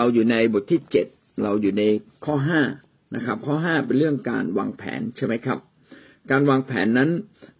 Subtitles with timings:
[0.00, 1.06] เราอยู่ในบทที่เจ็ด
[1.42, 1.82] เราอยู่ใน
[2.24, 2.62] ข้อห้า
[3.14, 5.58] นะครับ ข้อห้าเป็นเรื่องการวางแผนใช่ไหมครับ
[6.30, 7.10] การวางแผนนั้น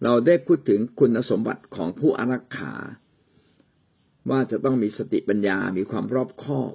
[0.03, 2.73] เราได้พูดถึงคุณสมบัติของผู้อารักขา
[4.29, 6.73] ว่าจะต้องมีสติปัญญา มีความรอบคอบ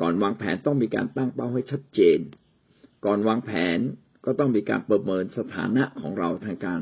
[0.00, 2.18] ก่อนวางแผนต้องมีการตั้งเป้าให้ชัดเจน
[3.04, 3.78] ก่อนวางแผน
[4.24, 6.80] ก็ต้องมีการประเมินสถานะของเราทางการ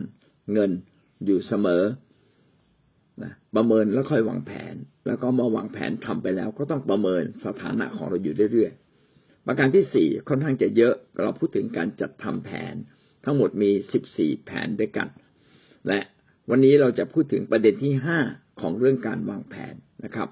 [0.53, 0.71] เงิน
[1.25, 1.83] อยู่เสมอ
[3.23, 4.75] นะประเมินแล้วค่อยวางแผน
[5.07, 12.75] แล้วก็เมื่อวางแผนทำไปแล้ว ก็ต้องประเมินสถานะของเราอยู่เรื่อยๆ ประการที่สี่ค่อนข้างจะเยอะเราพูดถึงการจัดทำแผน
[13.25, 15.09] ทั้งหมดมีสิบสี่แผนด้วยกัน
[15.89, 16.01] และ
[16.51, 18.19] วันนี้เราจะพูดถึงประเด็นที่ห้า
[18.61, 20.29] ของเรื่องการวางแผนนะครับ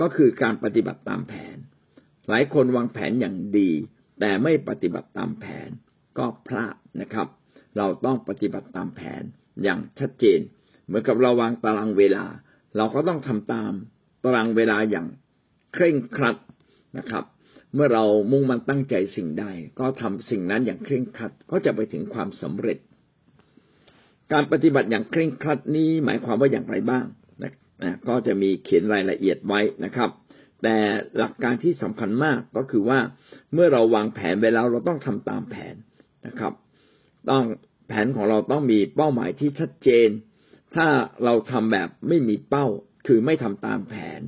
[0.00, 1.56] ก็คือการปฏิบัติตามแผน
[2.28, 3.70] หลายคนวางแผนอย่างดี
[4.20, 5.68] แต่ไม่ปฏิบัติตามแผน
[6.18, 7.28] ก็พลาดนะครับ
[7.76, 9.22] เราต้องปฏิบัติตามแผน
[9.62, 10.40] อย่างชัดเจน
[10.90, 12.24] เหมือนกับเราวางตารางเวลา
[12.76, 13.72] เราก็ต้องทำตาม
[14.24, 15.06] ตารางเวลาอย่าง
[15.74, 16.36] เคร่งครัด
[16.98, 17.24] นะครับ
[17.74, 19.44] เมื่อเรามุ่งมันตั้งใจสิ่งใด
[19.78, 22.78] ก็ทำสิ่งนั้นอย่างเคร่งครัดก็จะไปถึงความสำเร็จ
[24.32, 27.04] การปฏิบัติอย่างเคร่งครัดนี้หมายความว่าอย่างไรบ้าง
[27.42, 30.10] นะนะก็จะมีเขียนรายละเอียดไว้นะครับ
[30.62, 30.76] แต่
[31.18, 32.98] หลักการที่สำคัญมากก็คือว่า
[33.54, 35.74] เมื่อเราวางแผนไว้แล้วเราต้องทำตามแผน
[36.26, 36.52] นะครับ
[37.30, 37.42] ต้อง
[37.88, 40.08] แผนของเราต้องมีเป้าหมายที่ชัดเจน
[40.76, 40.88] ถ้า
[41.24, 42.66] เราทำแบบไม่มีเป้า
[43.06, 44.20] คือไม่ทำตามแผน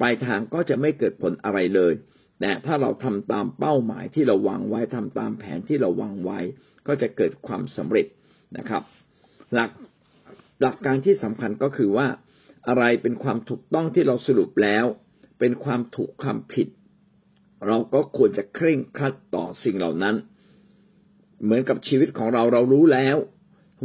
[0.00, 1.92] ปลายทางก็จะไม่เกิดผลอะไรเลย
[2.40, 6.40] แต่ถ้าเราทำตามเป้าหมายที่เราวางไว้ทำตามแผนที่เราวางไว้
[6.86, 8.06] ก็จะเกิดความสำเร็จ
[8.56, 8.82] นะครับ
[9.54, 9.70] หลัก
[10.62, 12.06] หลักการที่สำคัญก็คือว่า
[12.68, 14.84] อะไรเป็นความถูกต้องที่เราสรุปแล้ว
[15.40, 16.68] เป็นความถูกความผิด
[17.66, 20.16] เราก็ควรจะเคร่งครัดต่อสิ่งเหล่านั้น
[21.42, 23.16] เหมือนกับชีวิตของเราเรารู้แล้ว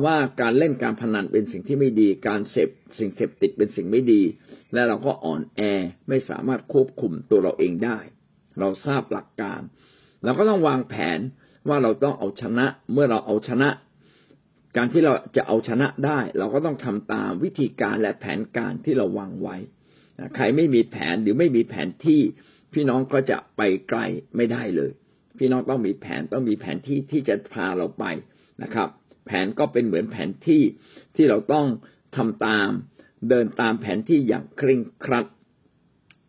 [0.05, 4.21] ว่าการเล่นการพนันเป็นสิ่งที่ไม่ดี การเสพสิ่งเสพติดเป็นสิ่งไม่ดี
[4.73, 5.61] และเราก็อ่อนแอ
[6.09, 7.97] ไม่สามารถควบคุมตัวเราเองได้
[8.59, 9.61] เราทราบหลักการ
[10.23, 11.19] เราก็ต้องวางแผน
[11.69, 13.69] ว่าเราต้องเอาชนะเมื่อเราเอาชนะ
[14.77, 19.57] การที่เราจะเอาชนะได้ เราก็ต้องทำตามวิธีการและแผนการที่เราวางไว้
[20.35, 22.21] ใครไม่มีแผนหรือไม่มีแผนที่
[22.73, 23.99] พี่น้องก็จะไปไกล
[24.35, 24.91] ไม่ได้เลย
[25.37, 28.05] พี่น้องต้องมีแผนต้องมีแผนที่ที่จะพาเราไป
[28.63, 28.89] นะครับ
[29.25, 30.63] แผนก็เป็นเหมือนแผนที่
[31.15, 31.67] ที่เราต้อง
[32.15, 32.69] ทำตาม
[33.29, 35.25] เดินตามแผนที่อย่างเคร่งครัด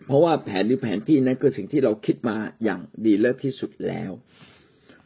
[0.07, 4.11] เพราะว่าแผนหรือแผนที่นั้นคือสิ่งที่เราคิดมาอย่างดีเลิศที่สุดแล้ว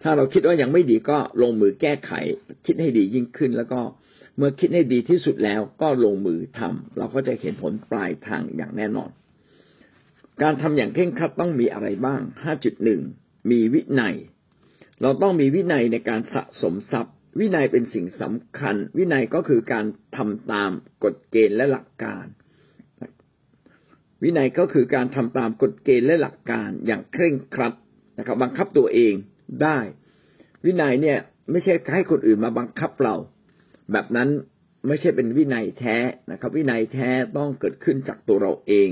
[0.02, 2.12] ถ้าเราคิดว่ายังไม่ดีก็ลงมือแก้ไข
[2.66, 3.80] คิดให้ดียิ่งขึ้นแล้วก็
[4.36, 9.10] เมื่อคิดให้ดีที่สุดแล้วก็ลงมือทำเราก็จะเห็นผลปลายทางอย่างแน่นอน
[10.42, 12.20] การทำอย่างเคร่งครัดต้องมีอะไรบ้าง
[12.86, 14.16] 5.1 มีวินัย
[15.02, 19.84] เราต้องมีวินัยในการสะสมทรัพย์ วินัยเป็นสิ่งสำคัญ วินัยก็คือการ
[20.16, 20.70] ทำตาม
[21.04, 22.26] กฎเกณฑ์และหลักการ
[24.22, 27.74] วินัยก็คือการทำตามกฎเกณฑ์และหลักการอย่างเคร่งครัด
[28.18, 29.14] นะครับบังคับตัวเอง
[29.62, 29.78] ได้
[30.64, 31.18] วินัยเนี่ย
[31.50, 33.14] ไม่ใช่ให้คนอื่นมาบังคับเรา
[33.92, 34.28] แบบนั้น
[34.88, 35.96] ไม่ใช่เป็นวินัยแท้
[36.30, 38.88] นะครับ วินัยแท้ต้องเกิดขึ้นจากตัวเราเอง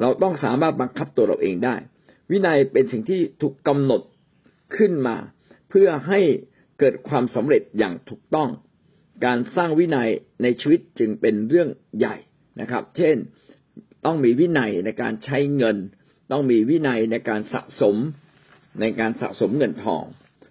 [0.00, 1.76] เราต้องสามารถบังคับตัวเราเองได้
[2.30, 4.02] วินัยเป็นสิ่งที่ถูกกำหนด
[4.76, 5.16] ขึ้นมา
[5.70, 6.20] เพื่อให้
[6.78, 8.50] เกิดความสำเร็จอย่างถูกต้อง
[9.26, 10.08] การสร้างวินัย
[10.42, 11.68] ในชีวิตจึงเป็นเรื่อง
[11.98, 12.16] ใหญ่
[12.60, 13.16] นะครับ เช่น
[14.04, 15.76] ต้องมีวินัยในการใช้เงิน
[16.32, 17.96] ต้องมีวินัยในการสะสม
[18.80, 20.04] ในการสะสมเงินทอง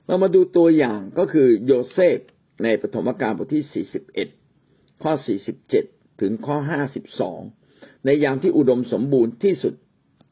[0.06, 2.20] เรามาดูตัวอย่างก็คือโยเซฟ
[2.64, 3.86] ในปฐมกาลบทที่
[4.48, 5.14] 41 ข้อ
[5.68, 6.58] 47 ถึงข้อ
[7.32, 9.74] 52 ในยามที่อุดมสมบูรณ์ที่สุด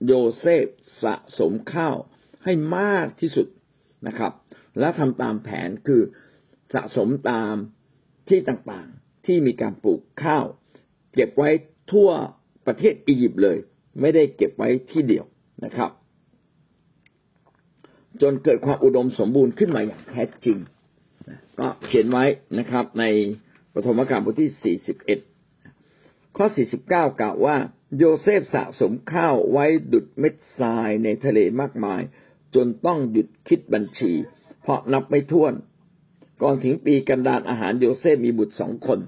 [0.07, 0.65] โยเซฟ
[1.03, 1.95] สะสมข้าว
[2.43, 3.47] ให้มากที่สุด
[4.07, 4.31] นะครับ
[4.79, 6.01] และทำตามแผนคือ
[6.73, 7.55] สะสมตาม
[8.29, 10.45] ที่ต่างๆที่มีการปลูกข้าว
[11.13, 11.49] เก็บไว้
[11.93, 12.09] ทั่ว
[12.65, 13.57] ประเทศอียิปต์เลย
[14.01, 15.25] ไม่ได้เก็บไว้ที่เดียว
[15.65, 15.91] นะครับ
[18.21, 20.57] จนเกิดความอุดมสมบูรณ์ขึ้นมาอย่างแท้จริง
[21.59, 22.25] ก็เขียนไว้
[22.59, 23.05] นะครับ ใน
[23.73, 24.77] ปฐมกาลบทที่
[25.67, 26.45] 41 ข้อ
[26.85, 26.93] 49 ก
[27.23, 27.57] ล่าวว่า
[27.97, 32.01] โยเซฟสะสมข้าวไว้ดุดเม็ดทรายในทะเลมากมาย
[32.55, 34.11] จนต้องหยุดคิดบัญชี
[34.61, 35.53] เพราะนับไม่ถ้วน
[36.41, 38.99] ก่อนถึงปีกันดารอาหารโยเซฟมีบุตรสองคน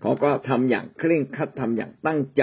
[0.00, 2.42] เขาก็ทำอย่างเคร่งครัดทำอย่างตั้งใจ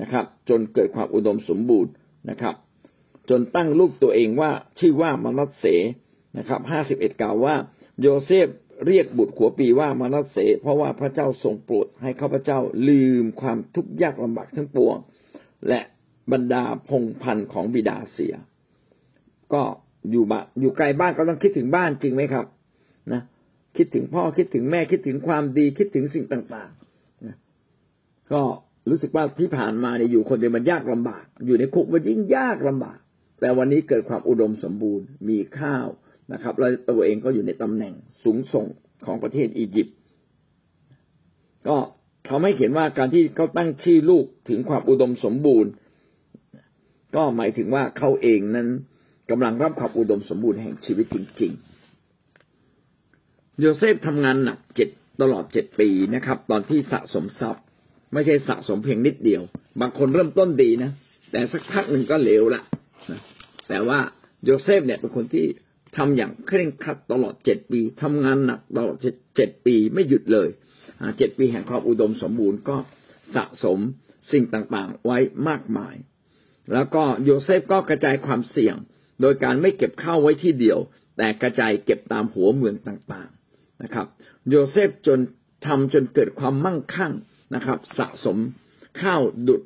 [0.00, 1.92] นะครับ จนเกิดความอุดมสมบูรณ์
[2.30, 2.54] นะครับ
[3.30, 5.64] จนตั้งลูกตัวเองว่าชื่อว่ามานัสเส
[6.38, 7.54] นะครับห้าสิบเอ็ดกล่าวว่า
[8.00, 8.48] โยเซฟ
[8.86, 12.58] เรียกบุตรหัวปีว่ามานัสเส เพราะว่าพระเจ้าทรงโปรดให้ข้าพเจ้า
[12.88, 14.96] ลืมความทุกข์ยากลำบากทั้งปวง
[15.68, 15.80] และ
[16.32, 18.34] บรรดาพงศ์พันธุ์ของบิดาเสีย
[19.52, 19.62] ก็
[20.12, 22.46] อยู่บ้านอยู่ไกลบ้านก็ต้องคิดถึงบ้านจริงไหมครับ
[23.12, 23.22] นะ
[23.76, 27.36] คิดถึงพ่อคิดถึงแม่คิดถึงความดีคิดถึงสิ่งต่างๆนะ
[28.32, 28.42] ก็
[28.90, 32.98] รู้สึกว่าที่ผ่านมาเนี่ยอยู่คนเดียวมันยากลำบาก อยู่ในคุกมันยิ่งยากลำบาก
[33.40, 35.86] แต่วันนี้เกิดความอุดมสมบูรณ์ มีข้าว
[36.32, 37.94] นะครับแล้วตัวเองก็อยู่ในตำแหน่ง
[38.24, 38.66] สูงส่ง
[39.06, 39.96] ของประเทศอียิปต์
[41.68, 41.76] ก็
[42.26, 45.70] เขาไม่เขียนว่าการที่เขาตั้งชื่อลูกถึงความอุดมสมบูรณ์
[47.16, 48.68] ก็หมายถึงว่าเขาเองนั้น
[49.30, 51.52] กำลังรับความอุดมสมบูรณ์แห่งชีวิตจริง
[52.76, 54.88] ๆ โยเซฟทำงานหนักเจ็ด
[55.22, 57.64] ตลอดเจ็ดปีนะครับ ตอนที่สะสมทรัพย์
[58.12, 59.42] ไม่ใช่สะสมเพียงนิดเดียว
[59.80, 60.90] บางคนเริ่มต้นดีนะ
[61.32, 62.62] แต่สักพักหนึ่งก็เหลวละ
[63.68, 63.98] แต่ว่า
[64.44, 65.46] โยเซฟเนี่ยเป็นคนที่
[65.96, 68.96] ทำอย่างเคร่งครัดตลอดเจ็ดปีทำงานหนักตลอด
[69.36, 70.48] เจ็ดปีไม่หยุดเลย
[71.18, 72.76] เจ็ดปีแห่งความอุดมสมบูรณ์ก็
[73.34, 73.78] สะสม
[74.32, 75.18] สิ่งต่างๆไว้
[75.48, 75.94] มากมาย
[76.72, 78.76] แล้วก็โยเซฟก็กระจายความเสี่ยง
[79.20, 80.78] โดยการไม่เก็บข้าวไว้ที่เดียว
[81.16, 84.06] แต่กระจายเก็บตามหัวเมืองต่างๆนะครับ
[84.48, 85.18] โยเซฟจน
[85.66, 87.12] ทำจนเกิดความมั่งคั่ง
[87.54, 88.38] นะครับ สะสม
[89.00, 89.62] ข้าวดุด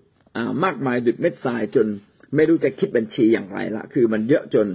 [0.64, 1.86] มากมายดุดเม็ดทรายจน
[2.34, 4.66] ไม่รู้จะคิดบัญชีอย่างไรละคือมันเยอะจน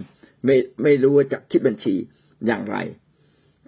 [0.46, 1.96] ไม่ไม่รู้ว่าจะคิดบัญชี
[2.48, 2.78] อย่างไร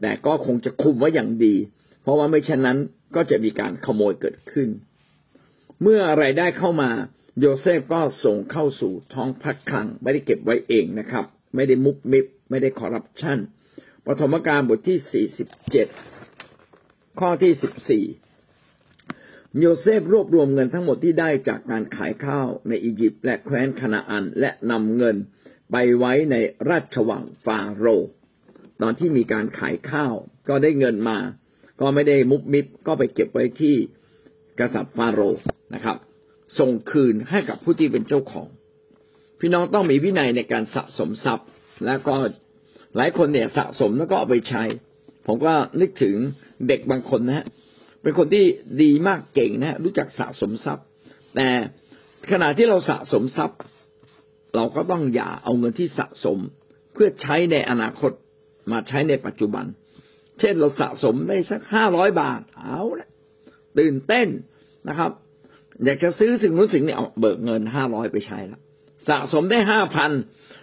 [0.01, 1.55] แต่ก็คงจะคุมไว้อย่างดี
[2.01, 2.77] เพราะว่าไม่เช่นนั้น
[3.15, 4.69] ก็จะมีการขโมยเกิดขึ้น
[5.81, 6.89] เมื่ออะไรได้เข้ามา
[7.39, 11.25] โยเซฟก็ส่งเข้าสู่ท้องพระคลัง ไม่ได้เก็บไว้เองนะครับ
[11.55, 13.39] ไม่ได้มุบมิบไม่ได้คอร์รัปชัน
[14.05, 15.87] ปฐมกาลบทที่สี่สิบเจ็ด
[17.19, 18.05] ข้อที่สิบสี่
[19.59, 25.15] โยเซฟรวบรวมเงินทั้งหมดที่ได้จากการขายข้าวในอียิปต์และแคว้นคานาอันและนำเงิน
[25.71, 26.35] ไปไว้ใน
[26.69, 28.09] ราชวังฟาโรห์
[28.81, 30.13] ตอนที่มีการขายข้าว
[30.49, 31.17] ก็ได้เงินมา
[31.81, 33.75] ก็ไม่ได้มุบมิบก็ไปเก็บไว้ที่
[34.59, 35.43] กษัตริย์ฟาโรห์
[35.73, 35.97] นะครับ
[36.59, 38.47] ส่งคืนให้กับผู้ที่เป็นเจ้าของ
[39.39, 41.47] พี่น้องต้องมีวินัยในการสะสมทรัพย์
[41.85, 42.15] แล้วก็
[42.95, 44.63] หลายคนเนี่ยสะสมแล้วก็เอาไปใช้
[45.27, 46.15] ผมก็นึกถึง
[46.67, 47.45] เด็กบางคนนะฮะ
[48.01, 48.45] เป็นคนที่
[48.81, 50.85] ดีมากเก่งนะ รู้จักสะสมทรัพย์
[51.35, 51.47] แต่
[52.31, 53.59] ขณะที่เราสะสมทรัพย์
[54.55, 56.37] เราก็ต้องอย่าเอาเงินที่สะสม
[56.93, 58.11] เพื่อใช้ในอนาคต
[58.71, 59.65] มาใช้ในปัจจุบัน
[60.39, 63.09] เช่นเราสะสมได้สักห้าร้อยบาทเอาละ
[63.79, 64.27] ตื่นเต้น
[64.87, 65.11] นะครับ
[65.85, 68.59] อยากจะซื้อสิ่งนู้นสิ่งนี้เอาเบิกเงินห้าร้อยไปใช้และ
[69.09, 70.11] สะสมได้ห้าพัน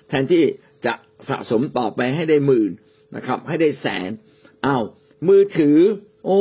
[0.09, 0.45] แทนที่
[0.87, 0.95] จะ
[1.29, 2.71] สะสมต่อไปให้ได้หมื่น
[3.17, 4.11] นะครับ ให้ได้แสน
[4.65, 4.79] เอา้า
[5.29, 5.79] มือถือ
[6.25, 6.39] โอ้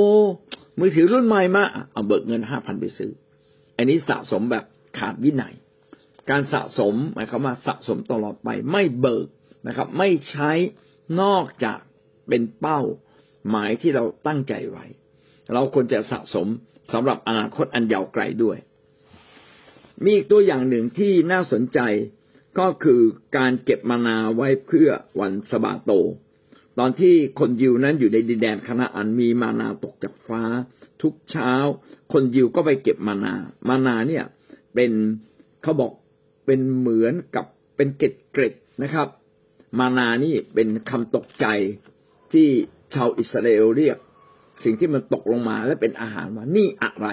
[0.79, 3.11] มือถือรุ่นใหม่มาเอาเบิกเงินห้าพันไปซื้อ
[3.77, 4.65] อันนี้สะสมแบบ
[4.97, 5.53] ขาดวินัย
[6.29, 9.27] การสะสมหมายความว่าสะสมตลอดไปไม่เบิก
[9.67, 10.51] นะครับ ไม่ใช้
[11.21, 11.79] นอกจาก
[12.27, 12.81] เป็นเป้า
[13.49, 14.85] หมายที่เราตั้งใจไว้
[15.53, 16.47] เราควรจะสะสม
[16.91, 18.57] สำหรับอนาคตอันยาวไกลด้วย
[20.03, 21.79] มีอีกตัวอย่างหนึ่งที่น่าสนใจ
[22.59, 23.01] ก็คือ
[23.37, 24.89] การเก็บมานาไว้เพื่อ
[25.19, 25.91] วันสบาโต
[26.79, 30.43] ตอนที่คนยิวนั้นอยู่ในดินแดนคณะอันมีมานาตกจากฟ้า
[31.01, 31.51] ทุกเช้า
[32.13, 33.33] คนยิวก็ไปเก็บมานา
[33.67, 34.25] มานาเนี่ย
[34.75, 34.91] เป็น
[35.63, 35.91] เขาบอก
[36.45, 37.45] เป็นเหมือนกับ
[37.75, 38.53] เป็นเกล็ดเกร็ด
[38.83, 39.07] นะครับ
[39.79, 41.45] มานานี่เป็นคำตกใจ
[42.33, 42.47] ที่
[42.93, 43.97] ชาวอิสราเอลเรียก
[44.63, 47.07] สิ่งที่มันตกลงมาและเป็นอาหารว่านี่อะไร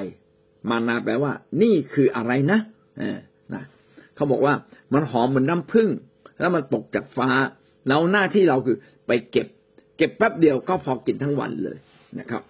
[0.70, 1.32] มานาแปลว่า
[1.62, 2.58] นี่คืออะไรนะ
[2.98, 3.18] เออ
[3.54, 3.62] นะ
[4.14, 4.54] เขาบอกว่า
[4.94, 5.88] มันหอมเหมือนน้ำผึ้ง
[6.40, 7.30] แล้วมันตกจากฟ้า
[7.88, 8.76] แล้วหน้าที่เราคือ
[9.06, 9.46] ไปเก็บ
[9.96, 11.78] เก็บแป๊บเดียวก็พอกินทั้งวันเลย
[12.18, 12.42] นะครับ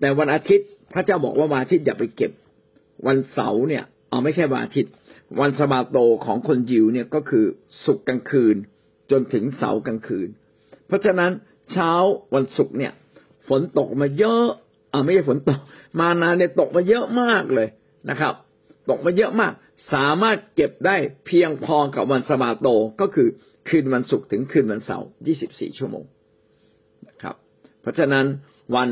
[0.00, 2.32] แต่วันอาทิตย์พระเจ้าบอกว่าวันอาทิตย์อย่าไปเก็บ
[3.06, 4.92] วันเสาร์เนี่ยเอ๋อไม่ใช่วันอาทิตย์
[5.40, 7.44] วันสบาโตของคนยิวเนี่ยก็คือ
[7.84, 8.56] ศุกกลางคืน
[9.10, 10.28] จนถึงเสาร์กลางคืน
[10.86, 11.30] เพราะฉะนั้น
[11.72, 11.92] เช้า
[12.34, 12.92] วันศุกร์เนี่ย
[13.48, 14.46] ฝนตกมาเยอะ
[14.92, 15.60] อ่าไม่ใช่ฝนตก
[16.00, 17.68] มานาเนี่ยตกมาเยอะมากเลย
[18.10, 18.34] นะครับ
[18.90, 19.52] ตกมาเยอะมาก
[19.94, 22.68] สามารถเก็บได้เพียงพอกับวันสบาโต
[23.00, 23.28] ก็คือ
[23.68, 25.08] คืนวันศุกร์ถึงคืนวันเสาร์
[25.42, 26.04] 24ชั่วโมง
[27.08, 27.34] นะครับ
[27.80, 28.26] เพราะฉะนั้น
[28.76, 28.90] วัน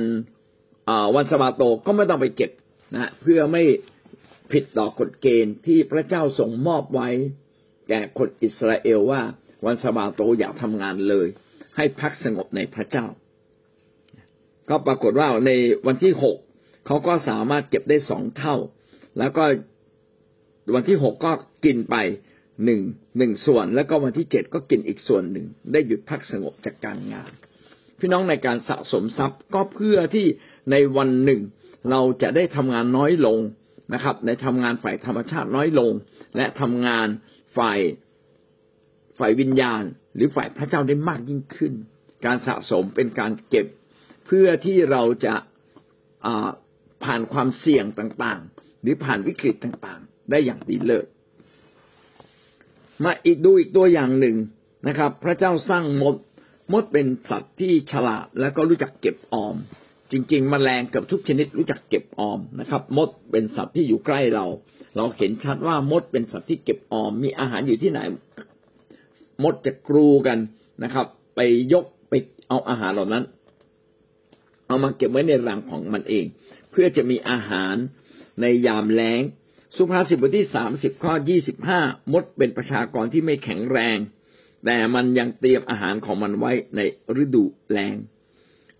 [1.17, 2.51] วันสบาโตก็ไม่ต้องไปเก็บ
[2.95, 3.63] นะเพื่อไม่
[4.53, 7.09] ผิดต่อกฎเกณฑ์ที่พระเจ้าทรงมอบไว้
[7.89, 9.21] แก่คนอิสราเอลว่า
[9.67, 11.29] วันสบาโตอย่าทำงานเลย
[11.77, 13.07] ให้พักสงบในพระเจ้า
[14.71, 15.51] ก็ปรากฏว่าใน
[15.87, 16.37] วันที่หก
[16.87, 18.57] เขาก็สามารถเก็บได้สองเท่า
[19.19, 19.45] แล้วก็
[20.75, 21.33] วันที่หกก็
[21.65, 21.97] กินไป
[22.65, 22.81] หนึ่ง
[23.19, 27.31] หนึ่งส่วน แล้วก็วันที่เจ็ดก็กินอีกส่วนหนึ่ง ได้หยุดพักสงบจากการงาน
[27.99, 30.27] พี่น้องในการสะสมทรัพย์ก็เพื่อที่
[30.71, 31.41] ในวันหนึ่ง
[31.91, 33.39] เราจะได้ทำงานน้อยลง
[33.95, 35.91] นะครับ ในทำงานฝ่ายธรรมชาติน้อยลง
[36.37, 37.09] และทำงาน
[37.57, 37.79] ฝ่าย
[39.21, 39.83] ฝ่ายวิญญาณ
[40.15, 41.73] หรือฝ่ายพระเจ้าได้มากยิ่งขึ้น
[42.25, 43.67] การสะสมเป็นการเก็บ
[44.27, 45.35] เพื่อที่เราจะ
[47.05, 51.07] ผ่านความเสี่ยงต่างๆ หรือผ่านวิกฤตต่างๆ ได้อย่างดีเลิศ
[53.05, 54.37] มาอีกดูอีกตัวอย่างหนึ่ง
[54.89, 56.17] นะครับ พระเจ้าสร้างมด
[56.73, 59.57] มดเป็นสัตว์ที่ฉลาดและก็รู้จักเก็บออม
[60.11, 64.47] จริงๆแมลงเกือบทุกชนิดรู้จักเก็บออมนะครับ มดเป็นสัตว์ที่อยู่ใกล้เรา
[64.97, 68.01] เราเห็นชัดว่ามดเป็นสัตว์ที่เก็บออม มีอาหารอยู่ที่ไหน
[69.43, 70.39] มดจะกรูกัน
[70.83, 71.41] นะครับ ไป
[71.73, 72.13] ยกไป
[72.49, 73.25] เอาอาหารเหล่านั้น
[74.67, 76.25] เอามาเก็บไว้ในรังของมันเอง
[76.71, 77.75] เพื่อจะมีอาหาร
[78.41, 79.23] ในยามแล้ง
[79.77, 81.81] สุภาษิตบทที่สามสิบข้อยี่สิบห้า
[82.13, 83.99] มดเป็นประชากรที่ไม่แข็งแรง
[84.65, 86.81] แต่มันยังเตรียมอาหารของมันไว้ใน
[87.23, 87.97] ฤดูแล้ง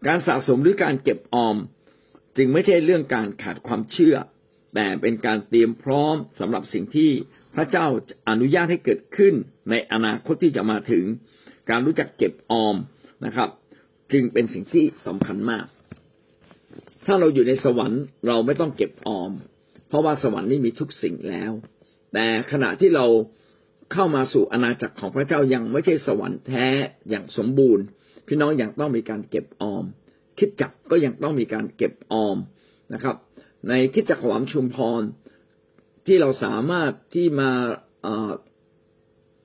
[0.07, 1.57] การสะสมหรือการเก็บออม
[2.37, 4.17] จึงไม่ใช่เรื่องการขาดความเชื่อ
[4.75, 7.11] แต่เป็นการเตรียมพร้อมสำหรับสิ่งที่
[7.55, 7.87] พระเจ้า
[8.29, 9.35] อนุญาตให้เกิดขึ้น
[9.71, 11.05] ในอนาคตที่จะมาถึง
[11.71, 12.77] การรู้จักเก็บออม
[13.27, 13.49] นะครับ
[14.13, 15.67] จึงเป็นสิ่งที่สำคัญมาก
[17.07, 19.31] ถ้าเราอยู่ในสวรรค์เราไม่ต้องเก็บออม
[19.89, 21.53] เพราะว่าสวรรค์นี่มีทุกสิ่งแล้ว
[22.13, 23.07] แต่ขณะที่เรา
[23.93, 26.67] เข้ามาสู่อาณาจักรของพระเจ้ายังไม่ใช่สวรรค์แท้
[27.09, 27.85] อย่างสมบูรณ์
[28.27, 29.85] พี่น้องยังต้องมีการเก็บออม
[30.39, 32.37] คิดจักก็ยังต้องมีการเก็บออม
[32.93, 33.17] นะครับ
[33.69, 35.03] ในคิดจักรหวามชุมพร
[36.07, 37.51] ที่เราสามารถที่มา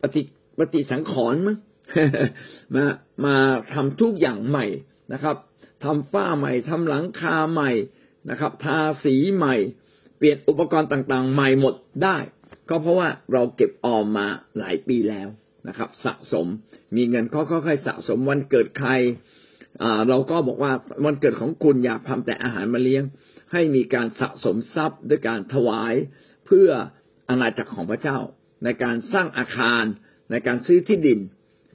[0.02, 0.22] ปฏิ
[0.60, 1.58] ปฏิสังขรณ์มั้ง
[2.76, 2.86] มา
[3.26, 3.36] มา
[3.74, 4.66] ทำทุกอย่างใหม่
[5.14, 5.36] นะครับ
[5.84, 7.72] ทำฝ้าใหม่ทำหลังคาใหม่
[8.30, 9.56] นะครับ ทาสีใหม่
[10.18, 12.18] เปลี่ยนอุปกรณ์ต่างๆ ใหม่หมดได้
[12.70, 15.30] ก็เพราะว่าเราเก็บออมมาหลายปีแล้ว
[15.68, 16.48] นะครับ สะสม
[16.96, 18.92] มีเงินค่อยๆสะสมวันเกิดใคร
[20.10, 20.74] เราก็บอกว่า
[21.06, 23.04] วันเกิดของคุณอย่าทำแต่อาหารมาเลี้ยง
[23.54, 25.94] ให้มีการสะสมทรัพย์ด้วยการถวาย
[26.46, 26.70] เพื่อ
[27.30, 28.18] อาณาจักรของพระเจ้า
[28.64, 29.84] ในการสร้างอาคาร
[30.32, 31.20] ในการซื้อที่ดิน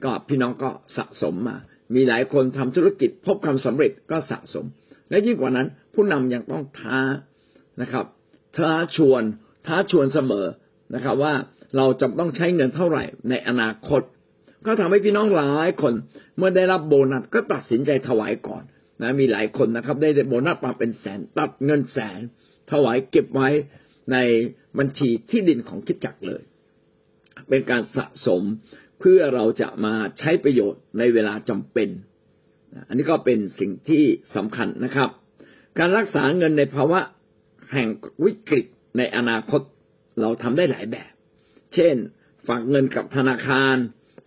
[0.03, 1.57] ก็พี่น้องก็สะสมมา
[1.95, 4.65] มีหลายคนทำธุรกิจพบความสำเร็จก็สะสม
[5.09, 6.99] และยิ่งกว่านั้น ผู้นำยังต้องท้า
[7.81, 8.05] นะครับ
[8.55, 9.23] ท้าชวน
[9.67, 10.47] ท้าชวนเสมอ
[10.95, 11.33] นะครับ ว่า
[11.77, 14.01] เราจะต้องใช้เงินเท่าไหร่ในอนาคต
[14.65, 15.93] ก็ทำให้พี่น้องหลายคน
[16.37, 18.63] เมื่อได้รับโบนัสก็ตัดสินใจถวายก่อน
[19.01, 22.19] นะมีหลายคนนะครับ ได้โบนัสมาเป็นแสนตัดเงินแสน
[22.71, 23.49] ถวายเก็บไว้
[24.11, 24.17] ใน
[24.79, 26.43] บัญชีที่ดินของคิดจักเลย
[27.49, 28.43] เป็นการสะสม
[28.99, 31.89] เพื่อเราจะมาใช้ประโยชน์ในเวลาจำเป็น
[32.87, 34.03] อันนี้ก็เป็นสิ่งที่
[34.35, 35.09] สำคัญนะครับ
[35.79, 36.99] การรักษาเงินในภาวะ
[37.73, 37.87] แห่ง
[38.25, 38.65] วิกฤต
[38.97, 39.61] ในอนาคต
[40.21, 41.13] เราทำได้หลายแบบ
[41.73, 41.95] เช่น
[42.47, 43.75] ฝากเงินกับธนาคาร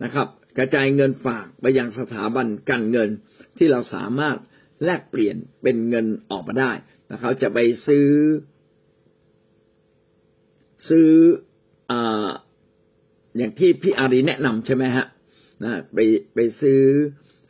[0.03, 0.27] นะครับ
[0.57, 3.09] กระจายเงินฝากไปยังสถาบันการเงิน
[3.57, 4.37] ที่เราสามารถ
[4.83, 6.71] แลกเปลี่ยนเป็นเงินออกมาได้
[7.11, 8.07] นะครับจะไปซื้อ
[10.89, 11.09] ซื้อ
[11.91, 11.93] อ
[13.37, 15.05] อย่างที่พี่อารีแนะนำใช่ไหมฮะ
[15.63, 15.97] นะไป
[16.35, 16.81] ไปซื้อ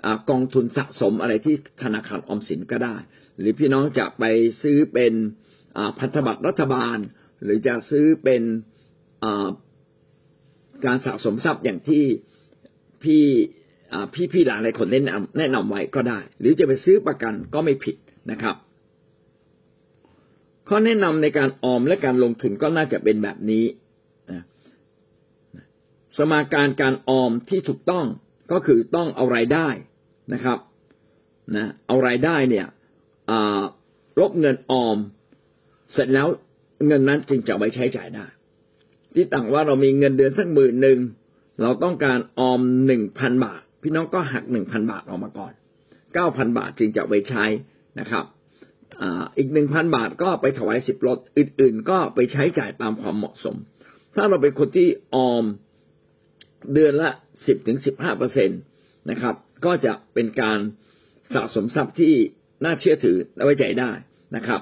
[0.06, 2.96] อกองทุนสะสมอะไรที่ธนาคารออมสินก็ได้
[3.39, 4.24] หรือพี่น้องจะไป
[4.62, 5.13] ซื้อเป็น
[6.00, 6.98] พันธบัตรรัฐบาล
[7.44, 8.44] หรือจะซื้อเป็น
[10.86, 12.04] การสะสมทรัพย์อย่างที่
[13.04, 13.24] พี่
[14.13, 17.96] พี่พี่หลานหลายคนแนะนำแนะนำไว้ก็ได้ หรือจะไปซื้อประกันก็ไม่ผิด
[18.32, 18.56] นะครับ
[20.67, 23.65] ข้อแนะนำในการออมและการลงทุนก็น่าจะเป็นแบบนี้
[24.31, 24.41] นะ
[26.17, 28.05] สมาการการออมที่ถูกต้อง
[28.51, 29.67] ก็คือต้องเอารายได้
[30.34, 30.57] นะครับ
[31.55, 32.65] นะเอารายได้เนี่ย
[34.19, 34.98] ลบเงินออม
[35.93, 36.27] เสร็จแล้ว
[36.88, 38.25] เงินนั้นจึงจะไว้ใช้จ่ายได้
[39.13, 41.00] ที่ต่างว่าเรามีเงินเดือนสักหมื่นหนึ่ง
[41.62, 45.53] เราต้องการออมหนึ่งพันบาท พี่น้องก็หักหนึ่งพันบาทออกมาก่อน
[46.13, 47.45] เก้าพันบาทจึงจะไปใช้
[48.00, 48.25] นะครับ
[49.38, 53.56] อีกหนึ่งพันบาทก็ไปถวายสิบรถอื่น ๆ ก็ไปใช้จ่ายตามความเหมาะสม
[54.16, 55.44] ถ้าเราเป็นคนที่ออม
[56.74, 57.10] เดือนละ
[57.48, 58.56] สิบถึงสิบห้าเปอร์เซ็นต
[59.10, 59.36] นะครับ
[59.66, 60.60] ก็จะเป็นการ
[61.34, 62.14] สะสมทรัพย์ที่
[62.64, 63.92] น่าเชื่อถือและไว้ใจได้
[64.36, 64.62] นะครับ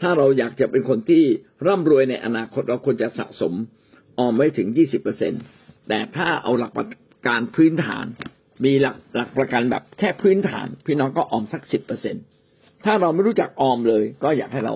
[0.00, 1.24] ถ้าเราอยากจะเป็นคนที่
[1.66, 3.52] ร่ำรวยในอนาคตเราควรจะสะสม
[4.18, 5.38] ออมไว้ถึงยี่สิบเปอร์เซ็นต
[5.88, 6.88] แต่ถ้าเอาหลักประ
[7.26, 8.06] กันพื้นฐาน
[8.64, 12.24] มีหลักหลักประกันแบบแค่พื้นฐาน พี่น้องก็ออมสักสิบเปอร์เซ็นต์
[12.84, 14.74] ถ้าเราไม่รู้จักออมเลย ก็อยากให้เรา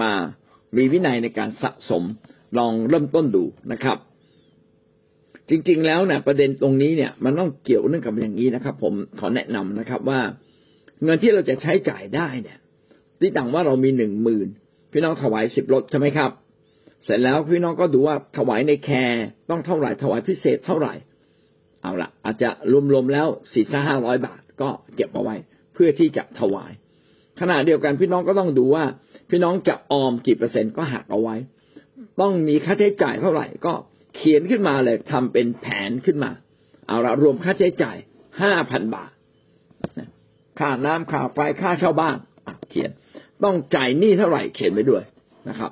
[0.00, 0.12] มา
[0.76, 2.02] มีวินัยในการสะสม
[2.58, 3.98] ลองเริ่มต้นดูนะครับ
[5.48, 10.20] จริงๆแล้วเนี่ยประเด็นตรงนี้เนี่ย มันต้องเกี่ยวเนื่องกับอย่างนี้นะครับ ผมขอแนะนำนะครับว่า
[11.04, 12.58] เงินที่เราจะใช้จ่ายได้เนี่ย
[13.20, 14.48] ที่ต่างว่าเรามีหนึ่งหมื่น
[14.92, 16.30] พี่น้องถวายสิบรถใช่ไหมครับ
[17.04, 20.94] เสร็จแล้วพี่น้องก็ดูว่าถวายในแคร์ต้องเท่าไหร่ถวายพิเศษเท่าไหร่
[21.82, 22.50] เอาละอาจจะ
[22.92, 25.36] รวมๆแล้วสี่ห้าร้อยบาทก็เก็บเอาไว้
[25.74, 26.72] เพื่อที่จะถวาย
[27.40, 28.84] ขณะเดียวกันพี่น้องก็ต้องดูว่า
[29.30, 31.36] พี่น้องจะออมกี่เปอร์เซ็นต์ก็หักเอาไว้
[32.20, 33.72] ต้องมีค่าใช้จ่ายเท่าไหร่ก็
[34.16, 36.30] เขียนขึ้นมาเลยทำเป็นแผนขึ้นมา
[36.86, 37.96] เอาละรวมค่าใช้จ่าย
[38.42, 39.10] ห้าพันบาท
[40.58, 42.16] ค่าน้ำค่าไฟค่าเช่าบ้าน
[42.70, 42.90] เขียน
[43.44, 45.02] ต้องจ่ายหนี้เท่าไหร่เขียนไว้ด้วย
[45.48, 45.70] นะครับ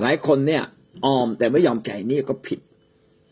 [0.00, 0.62] หลายคนเนี่ย
[1.06, 2.60] ออมแต่ไม่ยอมจ่ายหนี้ก็ผิด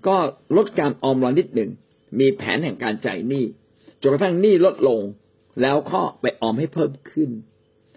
[0.06, 0.16] ก็
[0.56, 1.70] ลดการออมลงนิดหนึ่ง
[2.18, 3.44] มีแผนแห่งการจ่ายหนี้
[4.02, 5.00] จนกระทั่งหนี้ลดลง
[5.62, 7.30] แล้วก็ไปออมให้เพิ่มขึ้น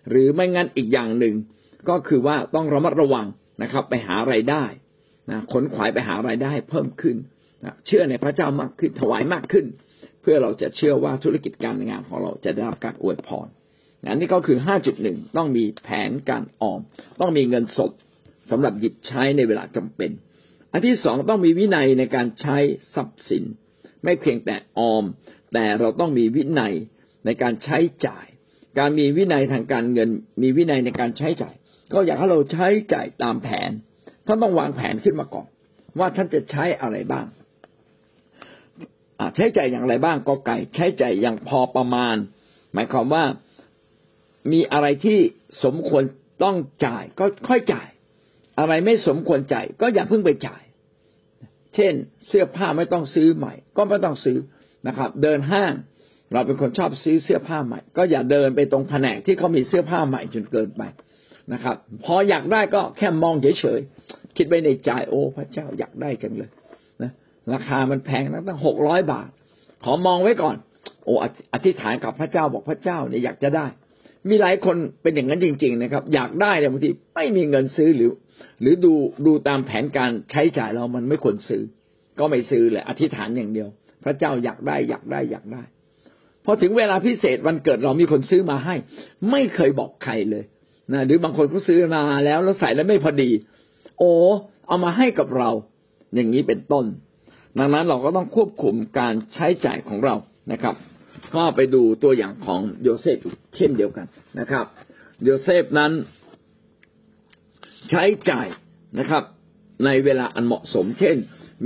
[0.09, 1.35] หรือไม่งั้นอีกอย่างหนึ่ง
[1.89, 3.27] ก็คือว่าต้องระมัดระวัง
[3.61, 4.63] นะครับ ไปหาไรายได้
[5.29, 7.17] นะขนขวายไปหาไรายได้เพิ่มขึ้น
[7.63, 9.65] นะเชื่อในพระเจ้ามากขึ้นถวายมากขึ้น
[10.21, 13.47] เพื่อเราจะเชื่อว่าธุรกิจการงานของเราจะได้รับการอวยพร
[14.09, 16.79] อันนี้ก็คือห้าจุดหนึ่งต้องมีแผนการออม
[17.21, 17.91] ต้องมีเงินสด
[18.49, 20.11] สำหรับหยิบใช้ในเวลาจำเป็น
[20.71, 22.57] อันที่สองต้องมีวินัยในการใช้
[22.95, 23.43] ทรัพย์สิน
[24.03, 25.03] ไม่เพียงแต่ออม
[25.53, 26.73] แต่เราต้องมีวินัย
[27.25, 28.25] ในการใช้จ่าย
[28.79, 30.09] การมีวินัยทางการเงิน
[30.41, 31.55] มีวินัยในการใช้จ่าย
[31.93, 33.71] ก็อยากให้เราใช้จ่ายตามแผน
[34.25, 35.47] ท่านต้องวางแผนขึ้นมาก่อน
[35.99, 37.25] ว่าท่านจะใช้อะไรบ้าง
[39.35, 42.15] ใช้จ่ายอย่างไรบ้างก็ไก่ ใช้จ่ายอย่างพอประมาณ
[42.73, 43.23] หมายความว่า
[44.51, 45.19] มีอะไรที่
[45.63, 46.03] สมควร
[46.43, 46.55] ต้อง
[46.85, 47.87] จ่ายก็ค่อยจ่าย
[48.59, 50.63] อะไรไม่สมควรจ่ายก็อย่าเพิ่งไปจ่าย
[51.75, 51.93] เช่น
[52.27, 54.37] เสื้อผ้าไม่ต้องซื้อใหม่ ก็ไม่ต้องซื้อ
[54.87, 55.73] นะครับ เดินห้าง
[56.35, 60.83] เราเป็นคนชอบซื้อเสื้อผ้าใหม่ ก็อย่าเดินไปตรงแผนกที่เขามีเสื้อผ้าใหม่จนเกินไป
[61.53, 61.75] นะครับ
[62.05, 66.49] พออยากได้ก็แค่มองเฉยๆคิดไว้ในใจโอ้พระเจ้าอยากได้จังเลย
[67.01, 67.11] นะ
[67.53, 69.29] ราคามันแพงนะตั้งหกร้อยบาท
[69.83, 70.55] ขอมองไว้ก่อน
[71.05, 71.13] โอ้
[71.53, 73.65] อธิษฐานกับพระเจ้าบอกพระเจ้าเนี่ยอยากจะได้
[74.29, 78.11] มีหลายคนเป็นอย่างนั้นจริง ๆ นะครับ อยากได้แต่บางทีไม่มีเงินซื้อหรือ
[78.61, 78.93] หรือดู
[79.25, 81.63] ดูตามแผนการใช้จ่ายเรามันไม่ควรซื้อ
[82.19, 83.69] ก็ไม่ซื้อเลยอธิษฐานอย่างเดียว
[84.03, 85.63] พระเจ้าอยากได้อยากได้อยากได้
[86.45, 88.75] พอถึงเวลาพิเศษวันเกิดเรามีคนซื้อมาให้
[89.31, 90.43] ไม่เคยบอกใครเลย
[90.93, 93.29] นะหรือบางคนเขาซื้อมาแล้วแล้วใส่แล้วไม่พอดี
[93.99, 94.11] โอ้
[94.67, 95.49] เอามาให้กับเรา
[96.15, 96.85] อย่างนี้เป็นต้น
[97.59, 100.15] ดังนั้นเราก็ต้องควบคุมการใช้จ่ายของเรา
[100.51, 100.75] นะครับ
[101.35, 103.17] ก็ไปดูตัวอย่างของโยเซฟ
[103.55, 104.07] เช่นเดียวกัน
[104.39, 104.65] นะครับ
[105.23, 105.91] โยเซฟนั้น
[107.89, 108.47] ใช้จ่าย
[108.99, 109.23] นะครับ
[109.85, 111.15] ในเวลาอันเหมาะสม เช่น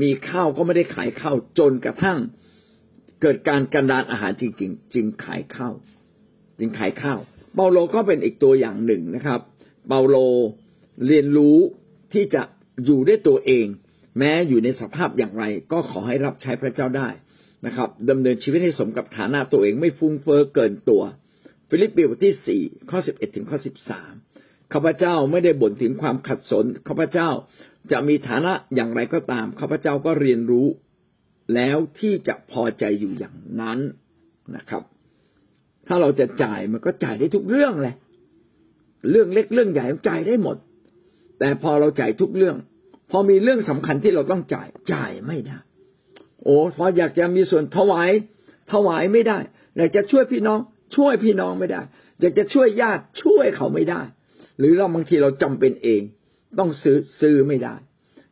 [0.01, 2.19] มีข้าวก็ไม่ได้ขายข้าวจนกระทั่ง
[3.21, 5.73] เกิดการกันดารอาหารจริง ๆ จึงขายข้าว
[6.59, 7.19] จึงขายข้าว
[7.55, 9.39] เปาโลก็เป็นอีกตัวอย่างหนึ่งนะครับ
[9.88, 10.15] เปาโล
[11.07, 11.57] เรียนรู้
[12.13, 12.41] ที่จะ
[12.86, 13.65] อยู่ด้วยตัวเอง
[14.17, 17.10] แม้อยู่ในสภาพอย่างไร ก็ขอให้รับใช้พระเจ้าได้
[17.65, 21.03] นะครับดำเนินชีวิตให้สมกับฐานะตัวเองไม่ฟุ้งเฟ้อเกินตัว
[21.69, 24.13] ฟิลิปปีบทที่สี่ข้อสิบเอ็ดถึงข้อสิบสาม
[24.73, 27.29] ข้าพเจ้าไม่ได้บ่นถึงความขัดสนข้าพเจ้า
[27.91, 30.67] จะมีฐานะอย่างไรก็ตามข้าพเจ้าก็เรียนรู้
[31.55, 33.79] แล้วที่จะพอใจอยู่อย่างนั้น
[34.55, 34.83] นะครับ
[35.88, 37.95] ถ้าเราจะจ่ายมันก็จ่ายได้ทุกเรื่องแหละ
[39.09, 40.57] เรื่องเล็กเรื่องใหญ่จ่ายได้หมด
[41.39, 42.55] แต่พอเราจ่ายทุกเรื่อง
[43.12, 45.57] พอมีเรื่องสำคัญที่เราต้องจ่ายจ่ายไม่ได้
[46.43, 48.12] โอ้พออยากจะมีส่วนถวาย
[48.71, 49.38] ถวายไม่ได้
[49.77, 50.59] อยากจะช่วยพี่น้อง
[50.95, 51.81] ช่วยพี่น้องไม่ได้
[52.21, 54.01] อยากจะช่วยญาติช่วยเขาไม่ได้
[54.59, 56.01] หรือเราบางทีเราจำเป็นเอง
[56.59, 57.75] ต้องซื้อซื้อไม่ได้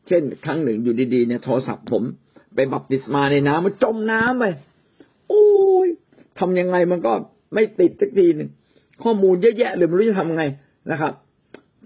[0.07, 2.03] เช่น ครั้งหนึ่งอยู่ดีๆเนี่ยโทรศัพท์ผม
[2.57, 4.45] ไปบัพติศมาในน้ำมันจมน้ำไป
[5.29, 5.45] โอ้
[5.85, 5.87] ย
[6.39, 7.13] ทำยังไงมันก็
[7.53, 8.49] ไม่ติดสักทีหนึ่ง
[9.03, 10.43] ข้อมูลเยอะแยะเลยไม่รู้จะทำไง
[10.91, 11.13] นะครับ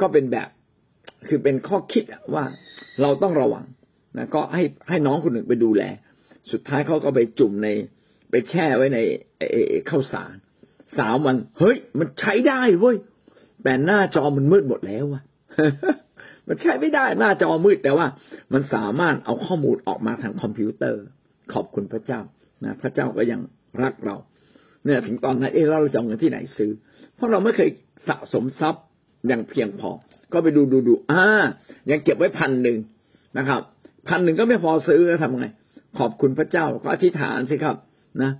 [0.01, 0.47] ก็เป็นแบบ
[1.27, 2.03] คือเป็นข้อคิด
[2.35, 2.43] ว่า
[3.01, 3.65] เราต้องระวัง
[4.17, 5.83] นะก็ให้ให้น้องคนหนึ่งไปดูแล
[6.51, 7.67] สุดท้ายเขาก็ไปจุ่มใน
[8.31, 8.99] ไปแช่ไว้ใน
[9.89, 10.33] ข้าวสาร
[10.97, 12.97] สาวมันเฮ้ย มันใช้ได้เว้ย
[13.63, 15.23] แต่หน้าจอมันมืดหมดแล้วอะ
[16.47, 18.07] มันใช้ไม่ได้หน้าจอมืดแต่ว่า
[18.53, 21.03] มันสามารถเอาข้อมูลออกมาทางคอมพิวเตอร์
[21.53, 22.21] ขอบคุณพระเจ้า
[22.63, 23.41] นะพระเจ้าก็ยัง
[23.83, 24.15] รักเรา
[24.85, 26.71] เนี่ยถึงตอนนั้นเอ๊ะเราจะเอาเงินที่ไหนซื้อ
[27.15, 27.69] เพราะเราไม่เคย
[28.07, 28.83] สะสมทรัพย์
[29.27, 29.89] อย่างเพียงพอ
[30.33, 31.23] ก็ไปดูดูดูอ่า
[31.91, 32.77] ยังเก็บไว้พันหนึ่ง
[33.37, 33.61] นะครับ
[34.09, 35.47] พันหนึ่งก็ไม่พอซื้อทำไง
[35.99, 37.75] ขอบคุณพระเจ้าก็อธิษฐานสิครับ
[38.21, 38.31] นะ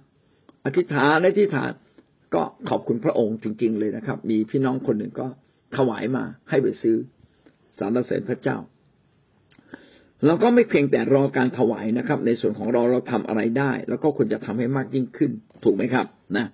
[0.65, 1.71] อธิษฐานอธิษฐาน
[2.33, 5.27] ก็ขอบคุณพระองค์จริง ๆ เลยนะครับ มีพี่น้องคนหนึ่งก็
[5.75, 6.95] ถวายมาให้ไปซื้อ
[7.81, 8.57] สารเสริญพระเจ้า
[10.25, 15.31] เราก็ไม่เพียงแต่รอการถวายนะครับ ในส่วนของเราเราทำอะไรได้ แล้วก็ควรจะทำให้มากยิ่งขึ้น
[15.63, 16.05] ถูกไหมครับ
[16.37, 16.47] นะ